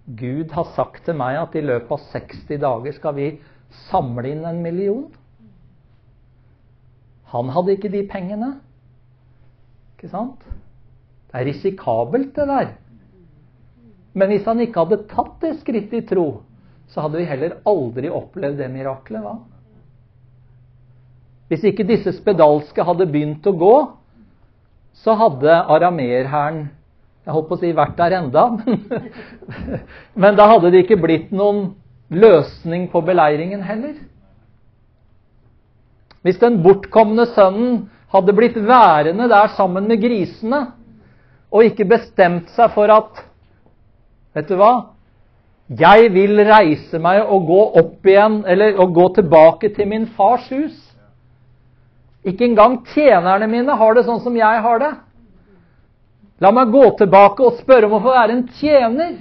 Gud 0.05 0.53
har 0.53 0.69
sagt 0.77 1.07
til 1.07 1.17
meg 1.17 1.39
at 1.41 1.57
i 1.57 1.65
løpet 1.65 1.93
av 1.97 2.03
60 2.13 2.61
dager 2.61 2.97
skal 2.97 3.17
vi 3.17 3.29
samle 3.89 4.35
inn 4.35 4.45
en 4.45 4.61
million. 4.65 5.07
Han 7.33 7.49
hadde 7.55 7.79
ikke 7.79 7.93
de 7.93 8.05
pengene. 8.09 8.51
Ikke 9.97 10.13
sant? 10.13 10.45
Det 11.31 11.41
er 11.41 11.49
risikabelt, 11.49 12.35
det 12.37 12.47
der. 12.51 12.75
Men 14.15 14.31
hvis 14.31 14.45
han 14.47 14.61
ikke 14.63 14.85
hadde 14.85 15.07
tatt 15.11 15.41
det 15.43 15.57
skrittet 15.63 16.05
i 16.05 16.07
tro, 16.07 16.29
så 16.93 17.03
hadde 17.03 17.19
vi 17.19 17.27
heller 17.27 17.57
aldri 17.67 18.13
opplevd 18.13 18.61
det 18.61 18.69
miraklet. 18.71 19.25
hva? 19.25 19.39
Hvis 21.49 21.67
ikke 21.69 21.87
disse 21.89 22.15
spedalske 22.17 22.85
hadde 22.87 23.07
begynt 23.11 23.47
å 23.47 23.53
gå, 23.59 23.75
så 25.05 25.17
hadde 25.19 25.61
arameerhæren 25.75 26.65
jeg 27.25 27.33
holdt 27.33 27.47
på 27.49 27.57
å 27.57 27.61
si 27.63 27.71
vært 27.73 27.97
der 27.97 28.19
enda, 28.19 28.43
men, 28.59 28.83
men 30.13 30.37
da 30.37 30.45
hadde 30.51 30.75
det 30.75 30.83
ikke 30.85 31.01
blitt 31.01 31.31
noen 31.33 31.71
løsning 32.13 32.91
på 32.93 33.01
beleiringen 33.05 33.63
heller. 33.65 33.95
Hvis 36.25 36.41
den 36.41 36.61
bortkomne 36.65 37.25
sønnen 37.33 37.87
hadde 38.13 38.35
blitt 38.37 38.57
værende 38.61 39.29
der 39.33 39.55
sammen 39.57 39.89
med 39.89 40.03
grisene 40.05 40.67
og 41.49 41.65
ikke 41.69 41.89
bestemt 41.89 42.53
seg 42.57 42.73
for 42.77 42.93
at 42.93 43.25
Vet 44.35 44.49
du 44.51 44.57
hva? 44.59 44.91
Jeg 45.79 46.09
vil 46.11 46.41
reise 46.43 46.99
meg 46.99 47.21
og 47.23 47.45
gå 47.47 47.59
opp 47.79 48.09
igjen, 48.11 48.41
eller 48.51 48.81
gå 48.91 49.05
tilbake 49.15 49.69
til 49.77 49.87
min 49.87 50.09
fars 50.17 50.49
hus. 50.51 50.75
Ikke 52.25 52.47
engang 52.49 52.79
tjenerne 52.95 53.49
mine 53.51 53.77
har 53.77 53.97
det 53.97 54.07
sånn 54.07 54.23
som 54.25 54.37
jeg 54.37 54.63
har 54.65 54.81
det. 54.81 54.93
La 56.43 56.51
meg 56.53 56.73
gå 56.73 56.85
tilbake 56.99 57.45
og 57.45 57.61
spørre 57.61 57.89
om 57.89 57.99
å 57.99 58.03
få 58.03 58.15
være 58.15 58.35
en 58.35 58.47
tjener. 58.59 59.19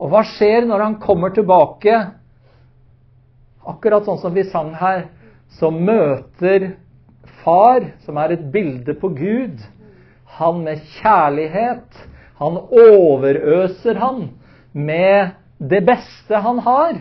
Og 0.00 0.10
hva 0.10 0.24
skjer 0.26 0.66
når 0.66 0.82
han 0.82 0.96
kommer 1.02 1.34
tilbake? 1.36 1.98
Akkurat 3.64 4.08
sånn 4.08 4.20
som 4.20 4.34
vi 4.34 4.46
sang 4.48 4.72
her, 4.76 5.06
så 5.54 5.70
møter 5.70 6.72
far, 7.44 7.84
som 8.04 8.18
er 8.20 8.34
et 8.34 8.48
bilde 8.52 8.96
på 8.98 9.12
Gud, 9.14 9.62
han 10.38 10.64
med 10.64 10.82
kjærlighet. 10.98 12.04
Han 12.40 12.58
overøser 12.66 14.00
han 14.02 14.26
med 14.72 15.36
det 15.62 15.84
beste 15.86 16.40
han 16.42 16.58
har. 16.64 16.98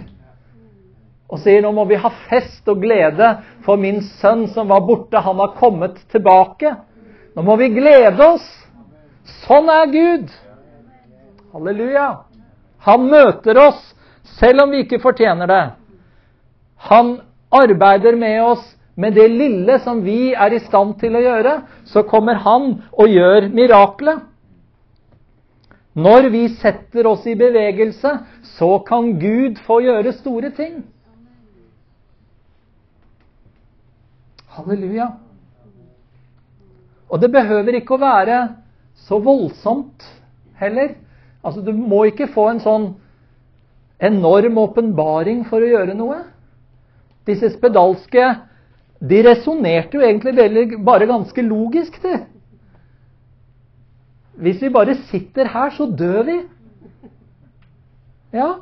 Og 1.34 1.40
sier 1.42 1.64
nå 1.66 1.72
må 1.74 1.88
vi 1.90 1.98
ha 1.98 2.12
fest 2.30 2.68
og 2.70 2.84
glede, 2.84 3.32
for 3.66 3.80
min 3.82 4.04
sønn 4.22 4.46
som 4.54 4.70
var 4.70 4.84
borte, 4.86 5.18
han 5.18 5.40
har 5.42 5.56
kommet 5.58 5.98
tilbake. 6.14 6.76
Nå 7.34 7.42
må 7.42 7.56
vi 7.58 7.72
glede 7.74 8.22
oss. 8.22 8.46
Sånn 9.48 9.72
er 9.74 9.90
Gud. 9.90 10.28
Halleluja. 11.56 12.08
Han 12.86 13.10
møter 13.10 13.58
oss 13.58 13.82
selv 14.38 14.66
om 14.66 14.76
vi 14.76 14.84
ikke 14.84 15.02
fortjener 15.02 15.50
det. 15.50 15.64
Han 16.90 17.16
arbeider 17.54 18.18
med 18.20 18.38
oss 18.44 18.64
med 18.94 19.16
det 19.18 19.26
lille 19.32 19.80
som 19.82 20.04
vi 20.06 20.36
er 20.38 20.54
i 20.54 20.62
stand 20.68 21.00
til 21.02 21.18
å 21.18 21.24
gjøre. 21.24 21.58
Så 21.90 22.06
kommer 22.06 22.38
han 22.46 22.76
og 22.94 23.10
gjør 23.10 23.50
miraklet. 23.56 24.22
Når 25.94 26.30
vi 26.34 26.48
setter 26.62 27.08
oss 27.10 27.26
i 27.30 27.38
bevegelse, 27.38 28.18
så 28.58 28.76
kan 28.86 29.16
Gud 29.22 29.62
få 29.66 29.82
gjøre 29.86 30.14
store 30.22 30.54
ting. 30.54 30.82
Halleluja. 34.54 35.08
Og 37.10 37.22
det 37.22 37.30
behøver 37.34 37.78
ikke 37.78 37.96
å 37.98 38.02
være 38.02 38.38
så 39.06 39.20
voldsomt 39.22 40.06
heller. 40.60 40.96
Altså, 41.44 41.62
Du 41.62 41.74
må 41.74 42.06
ikke 42.10 42.32
få 42.34 42.50
en 42.52 42.62
sånn 42.64 42.88
enorm 44.04 44.58
åpenbaring 44.58 45.44
for 45.50 45.64
å 45.64 45.70
gjøre 45.70 45.96
noe. 45.98 46.24
Disse 47.28 47.52
spedalske 47.54 48.24
de 49.04 49.20
resonnerte 49.26 49.98
jo 49.98 50.06
egentlig 50.06 50.80
bare 50.86 51.08
ganske 51.08 51.42
logisk. 51.42 52.02
de. 52.04 52.20
Hvis 54.34 54.62
vi 54.62 54.70
bare 54.70 54.96
sitter 55.10 55.48
her, 55.48 55.70
så 55.70 55.86
dør 55.86 56.24
vi. 56.24 56.38
Ja. 58.34 58.54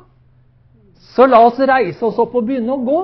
Så 1.14 1.26
la 1.26 1.40
oss 1.46 1.58
reise 1.58 2.04
oss 2.04 2.18
opp 2.18 2.34
og 2.34 2.46
begynne 2.46 2.72
å 2.74 2.84
gå. 2.84 3.00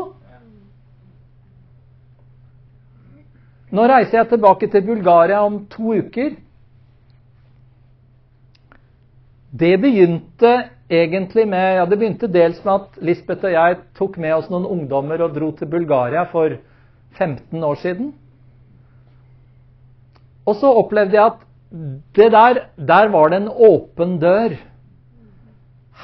Nå 3.69 3.85
reiser 3.85 4.23
jeg 4.23 4.31
tilbake 4.31 4.69
til 4.73 4.85
Bulgaria 4.87 5.43
om 5.45 5.61
to 5.69 5.93
uker. 5.99 6.37
Det 9.59 9.75
begynte 9.81 10.53
egentlig 10.89 11.45
med 11.49 11.67
ja, 11.77 11.85
det 11.85 11.99
begynte 12.01 12.31
dels 12.33 12.63
med 12.65 12.75
at 12.75 13.03
Lisbeth 13.05 13.45
og 13.45 13.53
jeg 13.53 13.77
tok 13.99 14.17
med 14.21 14.35
oss 14.39 14.49
noen 14.53 14.65
ungdommer 14.69 15.21
og 15.25 15.37
dro 15.37 15.51
til 15.57 15.69
Bulgaria 15.69 16.25
for 16.33 16.57
15 17.19 17.65
år 17.65 17.79
siden. 17.83 18.11
Og 20.49 20.57
så 20.57 20.73
opplevde 20.81 21.19
jeg 21.19 21.27
at 21.27 21.45
det 22.17 22.33
der, 22.33 22.63
der 22.77 23.13
var 23.13 23.29
det 23.29 23.43
en 23.43 23.53
åpen 23.53 24.17
dør. 24.21 24.57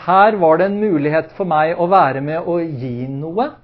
Her 0.05 0.37
var 0.37 0.59
det 0.61 0.67
en 0.69 0.81
mulighet 0.83 1.33
for 1.37 1.49
meg 1.49 1.79
å 1.81 1.89
være 1.89 2.21
med 2.21 2.45
og 2.45 2.61
gi 2.61 3.07
noe. 3.09 3.55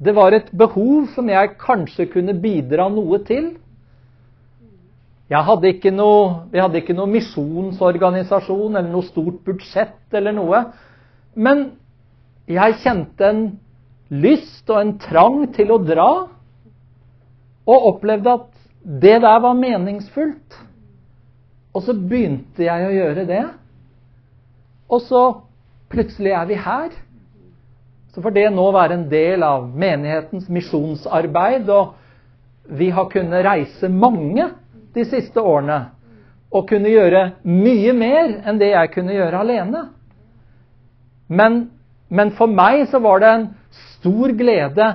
Det 0.00 0.14
var 0.16 0.32
et 0.32 0.48
behov 0.56 1.10
som 1.14 1.28
jeg 1.28 1.56
kanskje 1.60 2.08
kunne 2.12 2.34
bidra 2.40 2.88
noe 2.92 3.20
til. 3.28 3.52
Hadde 5.30 5.92
noe, 5.94 6.46
vi 6.50 6.58
hadde 6.58 6.80
ikke 6.80 6.96
noe 6.96 7.10
misjonsorganisasjon 7.12 8.74
eller 8.74 8.90
noe 8.90 9.06
stort 9.06 9.44
budsjett 9.46 10.16
eller 10.16 10.34
noe. 10.34 10.62
Men 11.36 11.68
jeg 12.50 12.80
kjente 12.82 13.28
en 13.28 13.44
lyst 14.10 14.70
og 14.72 14.80
en 14.80 14.96
trang 14.98 15.44
til 15.54 15.70
å 15.70 15.78
dra, 15.84 16.10
og 17.70 17.86
opplevde 17.92 18.32
at 18.40 18.48
det 18.82 19.20
der 19.22 19.38
var 19.44 19.54
meningsfullt. 19.54 20.56
Og 21.76 21.84
så 21.86 21.94
begynte 21.94 22.64
jeg 22.64 22.88
å 22.88 22.94
gjøre 22.96 23.26
det. 23.28 23.44
Og 24.90 25.04
så 25.06 25.22
plutselig 25.92 26.32
er 26.34 26.48
vi 26.50 26.58
her. 26.58 26.90
Så 28.10 28.22
får 28.22 28.34
det 28.34 28.48
nå 28.50 28.64
være 28.74 28.96
en 28.96 29.06
del 29.10 29.44
av 29.46 29.68
menighetens 29.70 30.48
misjonsarbeid. 30.50 31.68
Og 31.70 31.94
vi 32.70 32.90
har 32.94 33.10
kunnet 33.12 33.44
reise 33.46 33.90
mange 33.90 34.48
de 34.94 35.06
siste 35.06 35.40
årene. 35.42 35.84
Og 36.50 36.66
kunne 36.70 36.90
gjøre 36.90 37.26
mye 37.46 37.94
mer 37.94 38.40
enn 38.48 38.58
det 38.58 38.72
jeg 38.72 38.92
kunne 38.96 39.14
gjøre 39.14 39.44
alene. 39.44 39.84
Men, 41.30 41.62
men 42.10 42.34
for 42.34 42.50
meg 42.50 42.88
så 42.90 42.98
var 43.02 43.22
det 43.22 43.30
en 43.30 43.46
stor 44.00 44.34
glede 44.34 44.88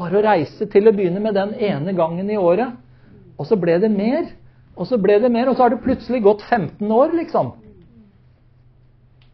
bare 0.00 0.18
å 0.18 0.24
reise 0.24 0.66
til 0.72 0.88
å 0.88 0.94
begynne 0.96 1.22
med 1.22 1.36
den 1.38 1.54
ene 1.54 1.94
gangen 1.94 2.30
i 2.32 2.38
året. 2.40 2.74
Og 3.38 3.46
så 3.46 3.56
ble 3.60 3.78
det 3.80 3.92
mer, 3.92 4.26
og 4.74 4.88
så 4.88 4.98
ble 5.00 5.20
det 5.22 5.30
mer, 5.32 5.48
og 5.48 5.56
så 5.56 5.66
har 5.66 5.74
det 5.74 5.84
plutselig 5.84 6.22
gått 6.24 6.42
15 6.48 6.90
år, 6.92 7.14
liksom. 7.20 7.54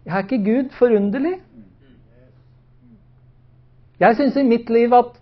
Jeg 0.07 0.15
er 0.15 0.27
ikke 0.27 0.45
Gud 0.45 0.75
forunderlig? 0.77 1.39
Jeg 4.01 4.17
syns 4.19 4.37
i 4.37 4.45
mitt 4.45 4.71
liv 4.73 4.93
at 4.97 5.15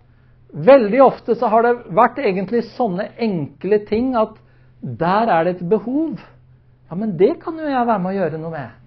veldig 0.55 1.01
ofte 1.03 1.35
så 1.35 1.49
har 1.51 1.63
det 1.65 1.75
vært 1.95 2.19
egentlig 2.23 2.63
sånne 2.75 3.09
enkle 3.21 3.79
ting 3.87 4.13
at 4.19 4.35
der 4.85 5.31
er 5.31 5.45
det 5.47 5.57
et 5.57 5.69
behov. 5.69 6.19
Ja, 6.89 6.95
men 6.95 7.15
det 7.17 7.37
kan 7.41 7.57
jo 7.57 7.67
jeg 7.67 7.87
være 7.87 8.01
med 8.03 8.11
å 8.11 8.17
gjøre 8.19 8.41
noe 8.41 8.53
med. 8.53 8.81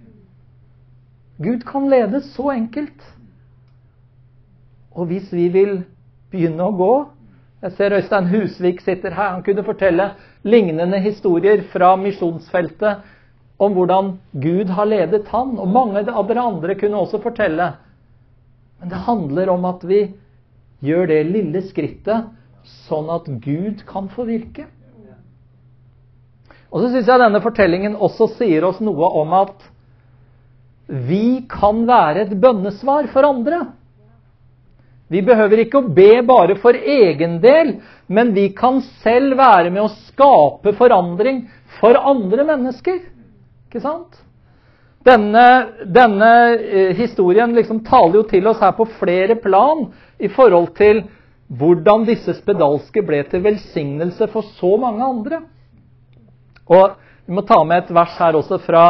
Gud 1.39 1.65
kan 1.67 1.89
lede 1.91 2.21
så 2.35 2.51
enkelt. 2.55 2.99
Og 4.95 5.09
hvis 5.11 5.31
vi 5.33 5.49
vil 5.55 5.81
begynne 6.33 6.67
å 6.67 6.75
gå 6.75 6.95
Jeg 7.59 7.73
ser 7.75 7.91
Øystein 7.97 8.29
Husvik 8.31 8.81
sitter 8.81 9.11
her. 9.11 9.33
Han 9.33 9.43
kunne 9.43 9.65
fortelle 9.67 10.13
lignende 10.47 11.01
historier 11.03 11.65
fra 11.73 11.97
misjonsfeltet 11.99 13.01
om 13.59 13.75
hvordan 13.75 14.13
Gud 14.31 14.71
har 14.77 14.87
ledet 14.87 15.27
han. 15.33 15.57
Og 15.59 15.67
mange 15.67 16.05
av 16.07 16.29
dere 16.29 16.45
andre 16.47 16.77
kunne 16.79 17.01
også 17.03 17.19
fortelle 17.19 17.73
men 18.79 18.91
det 18.93 19.05
handler 19.09 19.51
om 19.51 19.65
at 19.69 19.85
vi 19.87 20.03
gjør 20.87 21.09
det 21.11 21.23
lille 21.33 21.63
skrittet 21.67 22.29
sånn 22.87 23.09
at 23.11 23.27
Gud 23.43 23.83
kan 23.89 24.11
få 24.13 24.27
virke. 24.29 24.69
Og 26.69 26.83
så 26.83 26.93
syns 26.93 27.09
jeg 27.09 27.23
denne 27.23 27.41
fortellingen 27.43 27.97
også 27.97 28.29
sier 28.37 28.67
oss 28.69 28.81
noe 28.85 29.09
om 29.23 29.35
at 29.39 29.67
vi 30.89 31.45
kan 31.49 31.83
være 31.89 32.27
et 32.27 32.37
bønnesvar 32.41 33.09
for 33.13 33.29
andre. 33.29 33.63
Vi 35.09 35.23
behøver 35.25 35.63
ikke 35.63 35.81
å 35.81 35.91
be 35.97 36.21
bare 36.29 36.59
for 36.61 36.77
egen 36.77 37.39
del, 37.41 37.79
men 38.13 38.35
vi 38.37 38.51
kan 38.57 38.83
selv 39.03 39.39
være 39.41 39.73
med 39.73 39.87
å 39.87 39.93
skape 40.09 40.75
forandring 40.77 41.47
for 41.79 41.97
andre 41.97 42.45
mennesker. 42.49 43.01
Ikke 43.69 43.85
sant? 43.85 44.21
Denne, 45.09 45.45
denne 45.89 46.31
eh, 46.59 46.91
historien 46.99 47.55
liksom 47.57 47.81
taler 47.87 48.21
jo 48.21 48.25
til 48.29 48.49
oss 48.51 48.61
her 48.61 48.75
på 48.77 48.85
flere 48.99 49.39
plan 49.41 49.87
i 50.21 50.29
forhold 50.29 50.75
til 50.77 51.07
hvordan 51.49 52.05
disse 52.05 52.35
spedalske 52.37 53.01
ble 53.07 53.23
til 53.31 53.41
velsignelse 53.47 54.29
for 54.29 54.45
så 54.59 54.75
mange 54.81 55.05
andre. 55.07 55.43
Og 56.69 56.99
Vi 57.29 57.35
må 57.37 57.43
ta 57.45 57.59
med 57.65 57.83
et 57.83 57.91
vers 57.93 58.15
her 58.17 58.37
også 58.39 58.57
fra 58.65 58.83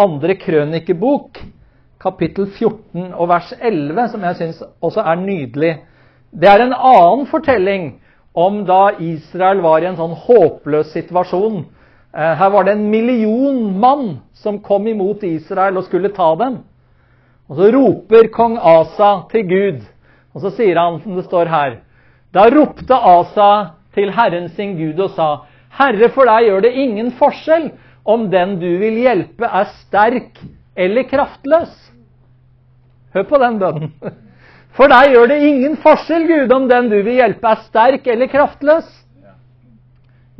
andre 0.00 0.32
krønikebok, 0.40 1.42
kapittel 2.00 2.46
14 2.48 3.10
og 3.12 3.28
vers 3.28 3.50
11, 3.60 4.06
som 4.14 4.22
jeg 4.24 4.38
syns 4.38 4.62
også 4.80 5.04
er 5.04 5.20
nydelig. 5.20 5.74
Det 6.32 6.48
er 6.48 6.64
en 6.64 6.72
annen 6.72 7.26
fortelling 7.28 7.90
om 8.32 8.62
da 8.64 8.94
Israel 8.96 9.60
var 9.60 9.84
i 9.84 9.90
en 9.90 9.98
sånn 10.00 10.16
håpløs 10.24 10.94
situasjon. 10.96 11.66
Eh, 12.12 12.34
her 12.38 12.50
var 12.50 12.64
det 12.64 12.74
en 12.76 12.90
million 12.90 13.78
mann 13.80 14.18
som 14.36 14.58
kom 14.60 14.86
imot 14.86 15.22
Israel 15.24 15.78
og 15.80 15.86
skulle 15.86 16.12
ta 16.12 16.34
dem. 16.36 16.58
Og 17.48 17.56
så 17.56 17.70
roper 17.72 18.28
kong 18.32 18.58
Asa 18.60 19.12
til 19.32 19.46
Gud, 19.48 19.80
og 20.32 20.44
så 20.44 20.52
sier 20.56 20.78
han, 20.80 21.00
som 21.02 21.16
det 21.18 21.26
står 21.26 21.50
her 21.52 21.80
Da 22.32 22.46
ropte 22.52 22.96
Asa 22.96 23.48
til 23.96 24.12
Herren 24.12 24.48
sin 24.56 24.76
Gud 24.78 25.00
og 25.04 25.12
sa, 25.16 25.30
Herre, 25.76 26.08
for 26.12 26.28
deg 26.28 26.48
gjør 26.48 26.64
det 26.64 26.72
ingen 26.84 27.10
forskjell 27.16 27.70
om 28.08 28.28
den 28.32 28.58
du 28.60 28.68
vil 28.80 28.98
hjelpe, 29.04 29.46
er 29.46 29.68
sterk 29.82 30.40
eller 30.76 31.08
kraftløs. 31.08 31.72
Hør 33.12 33.28
på 33.28 33.40
den 33.40 33.58
bønnen. 33.60 33.92
For 34.72 34.88
deg 34.88 35.12
gjør 35.12 35.26
det 35.28 35.36
ingen 35.44 35.74
forskjell, 35.76 36.22
Gud, 36.24 36.52
om 36.56 36.64
den 36.64 36.86
du 36.88 36.94
vil 37.04 37.18
hjelpe, 37.18 37.44
er 37.44 37.60
sterk 37.66 38.06
eller 38.08 38.30
kraftløs. 38.32 38.86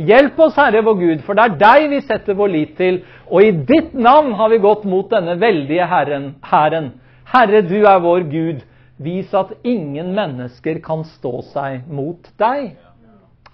Hjelp 0.01 0.39
oss, 0.41 0.57
Herre 0.57 0.81
vår 0.83 0.95
Gud, 0.97 1.23
for 1.27 1.37
det 1.37 1.45
er 1.45 1.57
deg 1.61 1.91
vi 1.93 2.01
setter 2.07 2.37
vår 2.39 2.49
lit 2.49 2.77
til, 2.79 3.03
og 3.29 3.45
i 3.45 3.53
ditt 3.69 3.93
navn 3.93 4.33
har 4.39 4.49
vi 4.49 4.63
gått 4.63 4.87
mot 4.89 5.11
denne 5.13 5.37
veldige 5.41 5.85
Herren. 5.89 6.31
Herre, 6.43 7.61
du 7.67 7.83
er 7.85 8.01
vår 8.01 8.25
Gud. 8.33 8.63
Vis 9.03 9.33
at 9.35 9.53
ingen 9.67 10.13
mennesker 10.15 10.79
kan 10.85 11.03
stå 11.19 11.41
seg 11.51 11.89
mot 11.91 12.29
deg. 12.39 12.77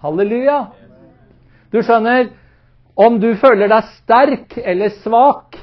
Halleluja. 0.03 0.59
Du 1.73 1.81
skjønner, 1.83 2.31
om 2.99 3.19
du 3.23 3.33
føler 3.41 3.71
deg 3.71 3.91
sterk 3.97 4.59
eller 4.63 4.93
svak, 5.03 5.59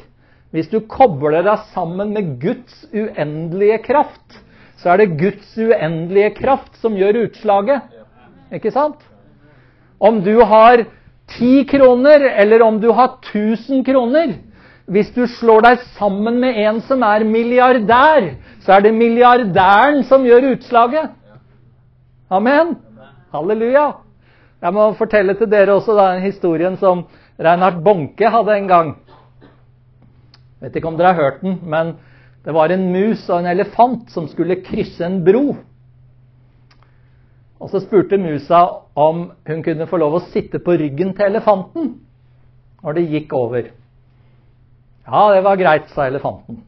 hvis 0.55 0.69
du 0.71 0.79
kobler 0.89 1.43
deg 1.45 1.67
sammen 1.73 2.13
med 2.15 2.35
Guds 2.41 2.85
uendelige 2.95 3.81
kraft, 3.85 4.39
så 4.79 4.93
er 4.93 5.03
det 5.03 5.17
Guds 5.19 5.55
uendelige 5.59 6.33
kraft 6.37 6.79
som 6.81 6.95
gjør 6.99 7.25
utslaget. 7.25 7.91
Ikke 8.55 8.71
sant? 8.75 8.99
Om 9.99 10.21
du 10.23 10.39
har 10.43 10.85
ti 11.37 11.63
kroner, 11.69 12.19
eller 12.41 12.61
om 12.61 12.79
du 12.81 12.91
har 12.91 13.17
1000 13.23 13.85
kroner 13.85 14.35
Hvis 14.85 15.09
du 15.15 15.23
slår 15.25 15.63
deg 15.65 15.85
sammen 15.97 16.35
med 16.39 16.57
en 16.61 16.81
som 16.85 17.01
er 17.01 17.23
milliardær, 17.25 18.35
så 18.61 18.75
er 18.75 18.83
det 18.85 18.91
milliardæren 18.93 20.03
som 20.05 20.21
gjør 20.21 20.51
utslaget. 20.51 21.09
Amen? 22.29 22.75
Halleluja. 23.33 23.87
Jeg 24.61 24.73
må 24.73 24.85
fortelle 24.93 25.33
til 25.33 25.49
dere 25.49 25.73
også 25.73 25.95
den 25.97 26.21
historien 26.21 26.77
som 26.77 27.07
Reinhard 27.41 27.81
Bonke 27.83 28.29
hadde 28.29 28.57
en 28.57 28.67
gang. 28.69 28.93
Vet 30.61 30.77
ikke 30.77 30.87
om 30.87 30.97
dere 30.97 31.13
har 31.13 31.21
hørt 31.21 31.41
den, 31.41 31.59
men 31.65 31.95
det 32.45 32.53
var 32.53 32.69
en 32.69 32.91
mus 32.93 33.25
og 33.29 33.39
en 33.39 33.49
elefant 33.51 34.11
som 34.13 34.29
skulle 34.29 34.61
krysse 34.61 35.05
en 35.05 35.23
bro. 35.25 35.55
Og 37.59 37.69
Så 37.71 37.79
spurte 37.79 38.17
musa 38.19 38.61
om 38.95 39.31
hun 39.47 39.63
kunne 39.63 39.87
få 39.87 39.97
lov 39.97 40.17
å 40.17 40.25
sitte 40.33 40.59
på 40.59 40.75
ryggen 40.79 41.13
til 41.15 41.29
elefanten 41.31 41.93
når 42.83 42.97
det 42.97 43.09
gikk 43.09 43.33
over. 43.33 43.71
Ja, 45.05 45.21
det 45.33 45.41
var 45.45 45.57
greit, 45.57 45.89
sa 45.93 46.05
elefanten. 46.05 46.59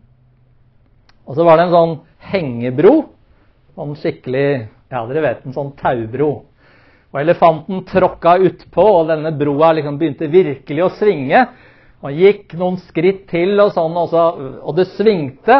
Og 1.27 1.35
så 1.35 1.45
var 1.45 1.57
det 1.57 1.67
en 1.67 1.75
sånn 1.75 1.95
hengebro. 2.31 2.95
Sånn 3.75 3.95
skikkelig 3.99 4.47
Ja, 4.87 5.01
dere 5.03 5.19
vet, 5.19 5.41
en 5.43 5.51
sånn 5.51 5.73
taubro. 5.75 6.45
Og 7.11 7.17
elefanten 7.19 7.81
tråkka 7.89 8.37
utpå, 8.39 8.85
og 9.01 9.09
denne 9.09 9.33
broa 9.35 9.73
liksom 9.75 9.97
begynte 9.99 10.29
virkelig 10.31 10.85
å 10.85 10.93
svinge. 10.95 11.41
Han 12.05 12.15
gikk 12.15 12.55
noen 12.55 12.77
skritt 12.85 13.25
til, 13.27 13.57
og 13.59 13.73
sånn, 13.75 13.97
og, 13.99 14.07
så, 14.13 14.23
og 14.63 14.77
det 14.77 14.87
svingte 14.93 15.59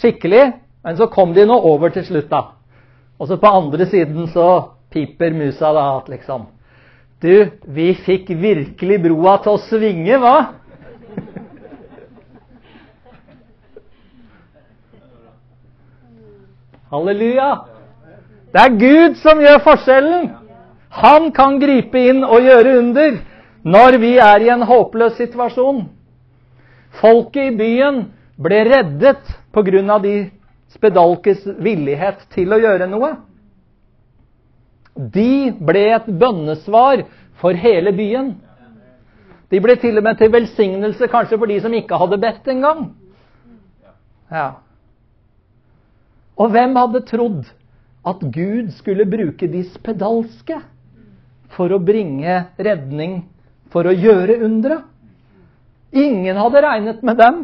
skikkelig. 0.00 0.46
Men 0.82 0.96
så 0.96 1.10
kom 1.12 1.34
de 1.36 1.44
nå 1.46 1.58
over 1.68 1.92
til 1.92 2.06
slutt, 2.08 2.30
da. 2.32 2.42
Og 3.22 3.28
så 3.30 3.36
på 3.38 3.46
andre 3.46 3.86
siden 3.86 4.26
så 4.34 4.48
piper 4.90 5.30
musa 5.30 5.70
da 5.70 5.84
at 6.00 6.08
liksom 6.10 6.48
Du, 7.22 7.46
vi 7.70 7.92
fikk 7.94 8.32
virkelig 8.34 8.96
broa 9.04 9.36
til 9.44 9.54
å 9.54 9.60
svinge, 9.62 10.16
hva? 10.18 10.38
Halleluja! 16.90 17.52
Det 18.50 18.64
er 18.64 18.74
Gud 18.80 19.14
som 19.22 19.38
gjør 19.38 19.62
forskjellen. 19.62 20.26
Han 20.98 21.30
kan 21.32 21.60
gripe 21.62 22.02
inn 22.10 22.26
og 22.26 22.42
gjøre 22.42 22.74
under 22.80 23.20
når 23.62 24.00
vi 24.02 24.16
er 24.18 24.42
i 24.42 24.50
en 24.50 24.66
håpløs 24.66 25.14
situasjon. 25.22 25.84
Folket 26.98 27.52
i 27.52 27.56
byen 27.56 28.02
ble 28.34 28.64
reddet 28.66 29.22
pga. 29.54 29.98
de 30.02 30.16
spedalkes 30.74 31.44
villighet 31.62 32.24
til 32.34 32.52
å 32.52 32.60
gjøre 32.62 32.88
noe. 32.90 33.12
De 34.92 35.52
ble 35.56 35.84
et 35.94 36.08
bønnesvar 36.08 37.04
for 37.40 37.56
hele 37.56 37.94
byen. 37.96 38.34
De 39.52 39.60
ble 39.60 39.76
til 39.80 40.00
og 40.00 40.06
med 40.06 40.18
til 40.20 40.32
velsignelse 40.32 41.08
kanskje 41.12 41.38
for 41.38 41.50
de 41.50 41.58
som 41.60 41.74
ikke 41.76 41.98
hadde 42.00 42.20
bedt 42.20 42.48
engang. 42.48 42.86
Ja. 44.32 44.46
Og 46.40 46.52
hvem 46.54 46.76
hadde 46.78 47.04
trodd 47.08 47.50
at 48.08 48.22
Gud 48.34 48.72
skulle 48.78 49.06
bruke 49.06 49.46
de 49.50 49.62
spedalske 49.74 50.56
for 51.52 51.72
å 51.72 51.82
bringe 51.82 52.38
redning 52.56 53.20
for 53.72 53.86
å 53.88 53.94
gjøre 53.94 54.40
undre. 54.44 54.80
Ingen 55.92 56.40
hadde 56.40 56.64
regnet 56.64 57.04
med 57.04 57.20
dem. 57.20 57.42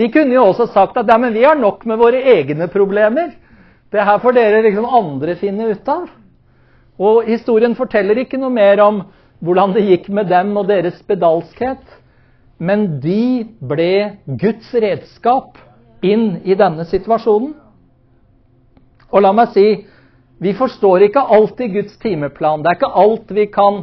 De 0.00 0.08
kunne 0.08 0.32
jo 0.32 0.46
også 0.48 0.70
sagt 0.72 0.96
at 0.96 1.10
nei, 1.12 1.28
vi 1.34 1.44
har 1.44 1.58
nok 1.60 1.84
med 1.84 2.00
våre 2.00 2.22
egne 2.38 2.70
problemer. 2.72 3.34
Det 3.92 4.04
her 4.06 4.20
får 4.22 4.36
dere 4.38 4.62
liksom 4.64 4.86
andre 4.88 5.34
finne 5.36 5.66
ut 5.68 5.88
av. 5.92 6.06
Og 7.00 7.28
historien 7.28 7.76
forteller 7.76 8.22
ikke 8.22 8.40
noe 8.40 8.52
mer 8.54 8.80
om 8.84 9.02
hvordan 9.44 9.74
det 9.76 9.84
gikk 9.88 10.08
med 10.12 10.30
dem 10.32 10.54
og 10.56 10.68
deres 10.70 10.96
spedalskhet. 11.02 11.82
Men 12.60 13.00
de 13.02 13.44
ble 13.60 13.92
Guds 14.40 14.72
redskap 14.72 15.60
inn 16.04 16.40
i 16.48 16.56
denne 16.56 16.86
situasjonen. 16.88 17.54
Og 19.10 19.24
la 19.24 19.32
meg 19.36 19.52
si, 19.52 19.66
vi 20.40 20.52
forstår 20.56 21.08
ikke 21.08 21.28
alltid 21.36 21.76
Guds 21.76 21.96
timeplan. 22.00 22.62
Det 22.62 22.70
er 22.70 22.78
ikke 22.78 22.94
alt 23.04 23.32
vi 23.36 23.48
kan 23.52 23.82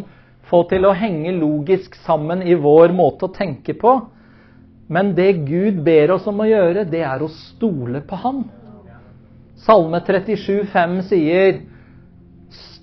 få 0.50 0.64
til 0.70 0.88
å 0.88 0.96
henge 0.98 1.36
logisk 1.38 1.98
sammen 2.08 2.42
i 2.42 2.56
vår 2.58 2.94
måte 2.96 3.28
å 3.28 3.36
tenke 3.36 3.76
på. 3.78 4.00
Men 4.88 5.12
det 5.16 5.32
Gud 5.48 5.82
ber 5.84 6.14
oss 6.16 6.28
om 6.30 6.40
å 6.40 6.48
gjøre, 6.48 6.86
det 6.88 7.04
er 7.04 7.24
å 7.24 7.32
stole 7.32 8.02
på 8.08 8.20
Han. 8.24 8.46
Salme 9.66 10.00
37, 10.06 10.70
37,5 10.72 11.02
sier 11.10 11.58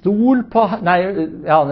Stol 0.04 0.42
på 0.52 0.66
Nei, 0.84 0.98
ja, 1.46 1.62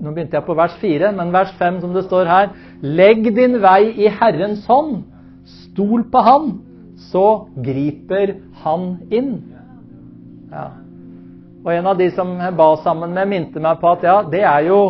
nå 0.00 0.12
begynte 0.14 0.38
jeg 0.38 0.46
på 0.46 0.56
vers 0.56 0.76
4, 0.80 1.10
men 1.12 1.32
vers 1.34 1.50
5 1.58 1.82
som 1.82 1.92
det 1.92 2.06
står 2.06 2.30
her 2.30 2.52
Legg 2.80 3.26
din 3.36 3.58
vei 3.60 3.90
i 4.00 4.08
Herrens 4.08 4.64
hånd. 4.70 5.02
Stol 5.44 6.06
på 6.12 6.22
Han, 6.24 6.54
så 7.10 7.26
griper 7.60 8.38
Han 8.62 8.94
inn. 9.12 9.34
Ja. 10.50 10.70
Og 11.60 11.74
en 11.74 11.90
av 11.90 11.98
de 12.00 12.08
som 12.16 12.32
jeg 12.40 12.56
ba 12.56 12.70
sammen 12.80 13.12
med, 13.12 13.28
minte 13.28 13.60
meg 13.60 13.82
på 13.82 13.92
at 13.92 14.08
ja, 14.08 14.16
det 14.24 14.40
er 14.40 14.64
jo 14.70 14.80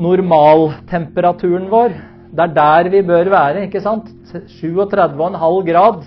normaltemperaturen 0.00 1.68
vår. 1.70 1.92
Det 2.34 2.42
er 2.42 2.54
der 2.54 2.90
vi 2.90 3.02
bør 3.06 3.30
være. 3.30 3.64
ikke 3.64 3.80
sant? 3.80 4.10
37,5 4.34 5.70
grad. 5.70 6.02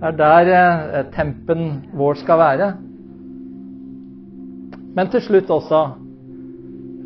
Det 0.00 0.08
er 0.08 0.16
der 0.16 0.50
eh, 0.98 1.04
tempen 1.12 1.82
vår 1.92 2.14
skal 2.22 2.38
være. 2.38 2.72
Men 4.96 5.10
til 5.12 5.20
slutt 5.20 5.50
også 5.52 5.86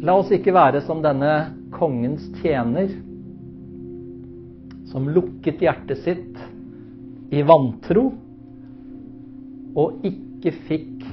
La 0.00 0.14
oss 0.16 0.30
ikke 0.32 0.54
være 0.56 0.80
som 0.86 1.02
denne 1.04 1.50
kongens 1.74 2.22
tjener, 2.40 2.88
som 4.88 5.10
lukket 5.12 5.60
hjertet 5.60 6.00
sitt 6.06 6.38
i 7.36 7.42
vantro 7.44 8.06
og 9.76 10.06
ikke 10.08 10.54
fikk 10.70 11.04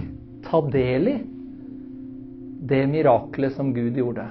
ta 0.47 0.61
del 0.71 1.11
i 1.11 1.17
det 2.71 2.85
miraklet 2.89 3.53
som 3.58 3.73
Gud 3.75 3.99
gjorde. 3.99 4.23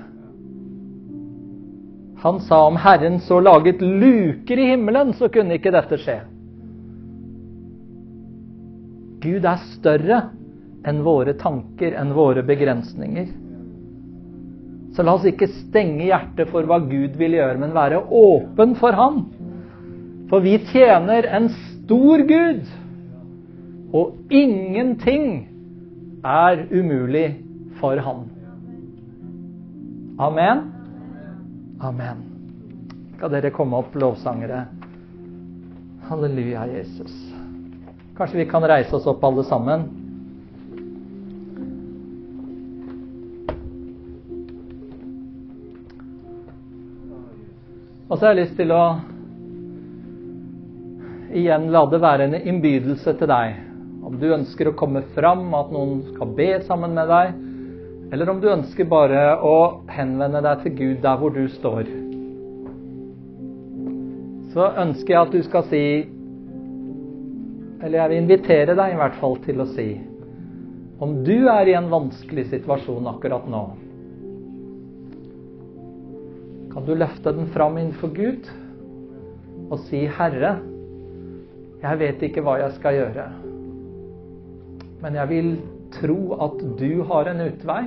Han 2.23 2.41
sa 2.41 2.67
om 2.67 2.77
Herren 2.77 3.21
så 3.21 3.41
laget 3.41 3.81
luker 3.81 4.59
i 4.59 4.71
himmelen, 4.71 5.13
så 5.13 5.29
kunne 5.29 5.59
ikke 5.59 5.75
dette 5.75 5.99
skje. 6.01 6.21
Gud 9.21 9.45
er 9.45 9.65
større 9.75 10.21
enn 10.87 11.03
våre 11.05 11.35
tanker, 11.39 11.97
enn 11.99 12.15
våre 12.15 12.45
begrensninger. 12.47 13.27
Så 14.97 15.05
la 15.05 15.17
oss 15.19 15.27
ikke 15.29 15.49
stenge 15.53 16.07
hjertet 16.09 16.49
for 16.53 16.65
hva 16.69 16.79
Gud 16.87 17.19
vil 17.21 17.37
gjøre, 17.37 17.59
men 17.61 17.75
være 17.77 18.01
åpen 18.01 18.77
for 18.81 18.97
Han. 18.97 19.25
For 20.31 20.45
vi 20.45 20.57
tjener 20.71 21.29
en 21.37 21.51
stor 21.53 22.23
Gud, 22.27 22.65
og 23.93 24.33
ingenting 24.33 25.27
er 26.25 26.65
umulig 26.73 27.29
for 27.81 28.01
Han. 28.03 28.25
Amen. 30.17 30.65
Amen. 31.81 32.23
Skal 33.17 33.31
dere 33.33 33.51
komme 33.53 33.77
opp, 33.77 33.95
lovsangere? 33.95 34.65
Halleluja, 36.09 36.67
Jesus. 36.73 37.13
Kanskje 38.17 38.39
vi 38.39 38.49
kan 38.49 38.65
reise 38.65 38.97
oss 38.97 39.07
opp, 39.07 39.25
alle 39.25 39.45
sammen? 39.45 39.85
Og 48.07 48.19
så 48.19 48.25
har 48.25 48.33
jeg 48.33 48.45
lyst 48.45 48.57
til 48.57 48.73
å 48.73 48.83
igjen 51.37 51.69
la 51.75 51.83
det 51.91 52.01
være 52.01 52.29
en 52.31 52.39
innbydelse 52.39 53.17
til 53.19 53.29
deg. 53.29 53.59
Om 54.07 54.17
du 54.23 54.31
ønsker 54.33 54.71
å 54.71 54.77
komme 54.79 55.03
fram, 55.17 55.51
at 55.59 55.75
noen 55.75 55.99
skal 56.15 56.33
be 56.39 56.53
sammen 56.65 56.95
med 56.97 57.11
deg, 57.11 57.35
eller 58.13 58.31
om 58.31 58.41
du 58.41 58.49
ønsker 58.53 58.87
bare 58.89 59.23
å 59.43 59.83
henvende 59.91 60.43
deg 60.45 60.63
til 60.63 60.75
Gud 60.79 60.99
der 61.03 61.17
hvor 61.21 61.33
du 61.35 61.47
står. 61.51 61.89
Så 64.55 64.69
ønsker 64.85 65.15
jeg 65.15 65.23
at 65.23 65.33
du 65.35 65.43
skal 65.45 65.67
si 65.71 65.87
Eller 67.85 67.99
jeg 68.01 68.09
vil 68.09 68.23
invitere 68.23 68.75
deg 68.75 68.95
i 68.95 68.97
hvert 68.99 69.19
fall 69.21 69.35
til 69.45 69.61
å 69.61 69.67
si 69.69 69.91
om 70.97 71.11
du 71.27 71.45
er 71.53 71.69
i 71.69 71.75
en 71.77 71.91
vanskelig 71.93 72.47
situasjon 72.49 73.05
akkurat 73.11 73.45
nå, 73.53 73.59
kan 76.73 76.87
du 76.87 76.95
løfte 76.97 77.35
den 77.37 77.51
fram 77.53 77.77
innenfor 77.77 78.15
Gud 78.17 78.49
og 79.69 79.79
si, 79.85 80.07
'Herre, 80.07 80.55
jeg 81.83 81.99
vet 82.01 82.23
ikke 82.23 82.41
hva 82.41 82.57
jeg 82.63 82.73
skal 82.79 82.97
gjøre.' 82.97 83.29
Men 85.03 85.21
jeg 85.21 85.29
vil 85.29 85.51
tro 85.97 86.37
at 86.47 86.61
du 86.79 87.03
har 87.09 87.31
en 87.31 87.43
utvei. 87.47 87.83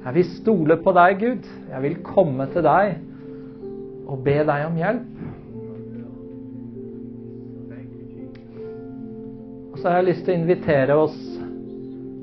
Jeg 0.00 0.16
vil 0.16 0.28
stole 0.38 0.76
på 0.80 0.94
deg, 0.96 1.18
Gud. 1.20 1.48
Jeg 1.70 1.84
vil 1.84 1.98
komme 2.06 2.46
til 2.54 2.64
deg 2.64 2.98
og 4.10 4.22
be 4.26 4.38
deg 4.46 4.66
om 4.66 4.78
hjelp. 4.80 5.10
Og 9.70 9.76
så 9.78 9.88
har 9.88 10.00
jeg 10.00 10.08
lyst 10.10 10.24
til 10.26 10.34
å 10.34 10.40
invitere 10.40 10.96
oss 10.98 11.18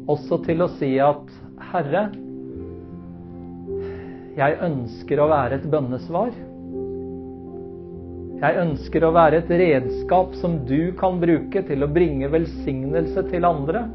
også 0.08 0.40
til 0.46 0.64
å 0.64 0.72
si 0.78 0.94
at 1.04 1.32
Herre, 1.72 2.08
jeg 4.38 4.60
ønsker 4.64 5.20
å 5.20 5.30
være 5.32 5.58
et 5.58 5.66
bønnesvar. 5.72 6.30
Jeg 8.38 8.60
ønsker 8.62 9.04
å 9.08 9.14
være 9.16 9.40
et 9.42 9.50
redskap 9.50 10.36
som 10.38 10.60
du 10.70 10.92
kan 11.00 11.18
bruke 11.18 11.64
til 11.66 11.82
å 11.82 11.90
bringe 11.90 12.30
velsignelse 12.30 13.24
til 13.32 13.48
andre. 13.50 13.88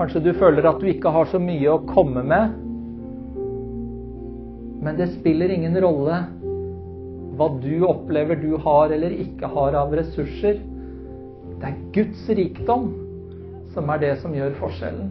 Kanskje 0.00 0.22
du 0.24 0.30
føler 0.32 0.64
at 0.64 0.78
du 0.80 0.86
ikke 0.88 1.10
har 1.12 1.26
så 1.28 1.36
mye 1.36 1.74
å 1.74 1.82
komme 1.84 2.22
med. 2.24 2.54
Men 4.80 4.96
det 4.96 5.10
spiller 5.12 5.52
ingen 5.52 5.76
rolle 5.84 6.22
hva 7.36 7.48
du 7.60 7.82
opplever 7.84 8.38
du 8.40 8.54
har 8.64 8.94
eller 8.96 9.12
ikke 9.12 9.50
har 9.52 9.76
av 9.76 9.92
ressurser. 9.92 10.62
Det 11.60 11.68
er 11.68 11.82
Guds 11.92 12.22
rikdom 12.32 12.86
som 13.74 13.92
er 13.92 14.00
det 14.00 14.14
som 14.22 14.32
gjør 14.32 14.56
forskjellen. 14.62 15.10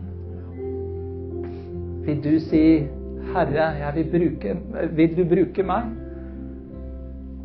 Vil 2.07 2.23
du 2.25 2.39
si, 2.41 2.63
'Herre, 3.29 3.67
jeg 3.83 3.95
vil, 3.95 4.09
bruke, 4.15 4.55
vil 4.97 5.15
du 5.15 5.23
bruke 5.35 5.63
meg?' 5.63 5.93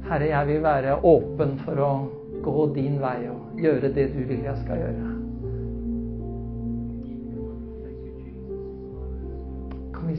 Herre, 0.09 0.29
jeg 0.33 0.47
vil 0.47 0.63
være 0.63 0.97
åpen 1.05 1.59
for 1.65 1.77
å 1.77 1.93
gå 2.41 2.67
din 2.75 2.97
vei 3.05 3.19
og 3.29 3.61
gjøre 3.61 3.93
det 3.93 4.09
du 4.17 4.25
vil 4.25 4.49
jeg 4.49 4.57
skal 4.65 4.81
gjøre. 4.81 5.14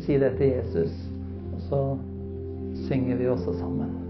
Si 0.05 0.19
det 0.21 0.35
til 0.37 0.47
Jesus, 0.47 0.91
og 1.53 1.61
så 1.69 1.97
synger 2.87 3.15
vi 3.15 3.27
også 3.27 3.57
sammen. 3.59 4.04